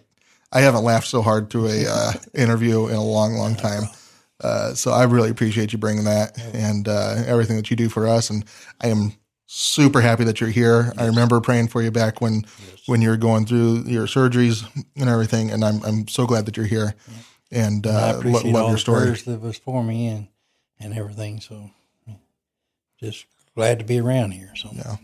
[0.53, 3.85] I haven't laughed so hard to a uh, interview in a long, long time.
[4.41, 8.07] Uh, so I really appreciate you bringing that and uh, everything that you do for
[8.07, 8.31] us.
[8.31, 8.45] And
[8.81, 9.15] I am
[9.47, 10.93] super happy that you're here.
[10.99, 12.45] I remember praying for you back when
[12.87, 14.65] when you were going through your surgeries
[14.97, 15.51] and everything.
[15.51, 16.95] And I'm I'm so glad that you're here.
[17.51, 19.03] And I uh, lo- love all your the story.
[19.03, 20.29] prayers that was for me and
[20.79, 21.41] and everything.
[21.41, 21.71] So
[23.01, 24.53] just glad to be around here.
[24.57, 24.97] So Yeah.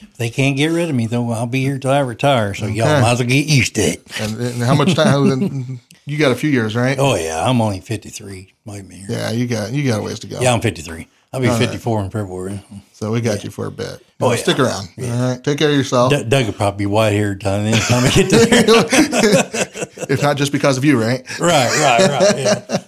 [0.00, 1.30] If they can't get rid of me though.
[1.32, 2.54] I'll be here till I retire.
[2.54, 4.20] So y'all might as well get used to it.
[4.20, 5.80] And, and how much time?
[6.06, 6.98] you got a few years, right?
[6.98, 8.52] Oh yeah, I'm only 53.
[8.64, 9.04] Might be.
[9.08, 10.40] Yeah, you got you got a ways to go.
[10.40, 11.06] Yeah, I'm 53.
[11.30, 12.64] I'll be 54 in February.
[12.94, 14.00] So we got you for a bit.
[14.20, 14.36] Oh, Well, yeah.
[14.42, 14.88] Stick around.
[14.98, 15.44] All right.
[15.44, 16.10] Take care of yourself.
[16.10, 20.06] D- Doug will probably be white haired time the time I get there.
[20.10, 21.22] if not just because of you, right?
[21.38, 22.38] right, right, right.
[22.38, 22.78] Yeah.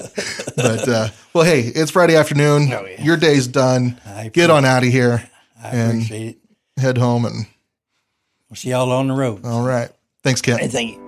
[0.56, 2.72] But uh, well, hey, it's Friday afternoon.
[2.72, 3.02] Oh, yeah.
[3.04, 4.00] Your day's done.
[4.06, 5.28] I Get on out of here.
[5.72, 6.28] I And- appreciate
[6.76, 6.80] it.
[6.80, 7.46] Head home and
[8.50, 9.44] We'll see y'all on the road.
[9.44, 9.90] all right.
[10.22, 10.60] Thanks, Kent.
[10.60, 11.02] Hey, thank you.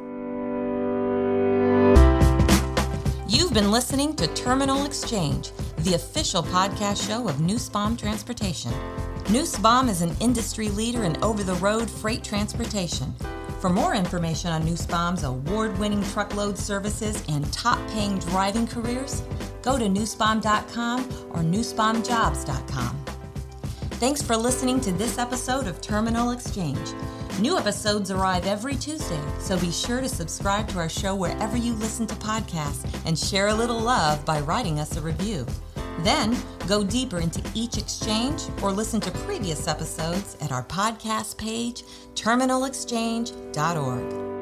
[3.29, 8.73] You've been listening to Terminal Exchange, the official podcast show of Nussbaum Transportation.
[9.31, 13.15] Nussbaum is an industry leader in over the road freight transportation.
[13.61, 19.23] For more information on Nussbaum's award winning truckload services and top paying driving careers,
[19.63, 23.05] go to nussbaum.com or nussbaumjobs.com.
[23.99, 26.79] Thanks for listening to this episode of Terminal Exchange.
[27.41, 31.75] New episodes arrive every Tuesday, so be sure to subscribe to our show wherever you
[31.75, 35.45] listen to podcasts and share a little love by writing us a review.
[36.03, 36.37] Then
[36.69, 41.83] go deeper into each exchange or listen to previous episodes at our podcast page,
[42.15, 44.38] terminalexchange.org.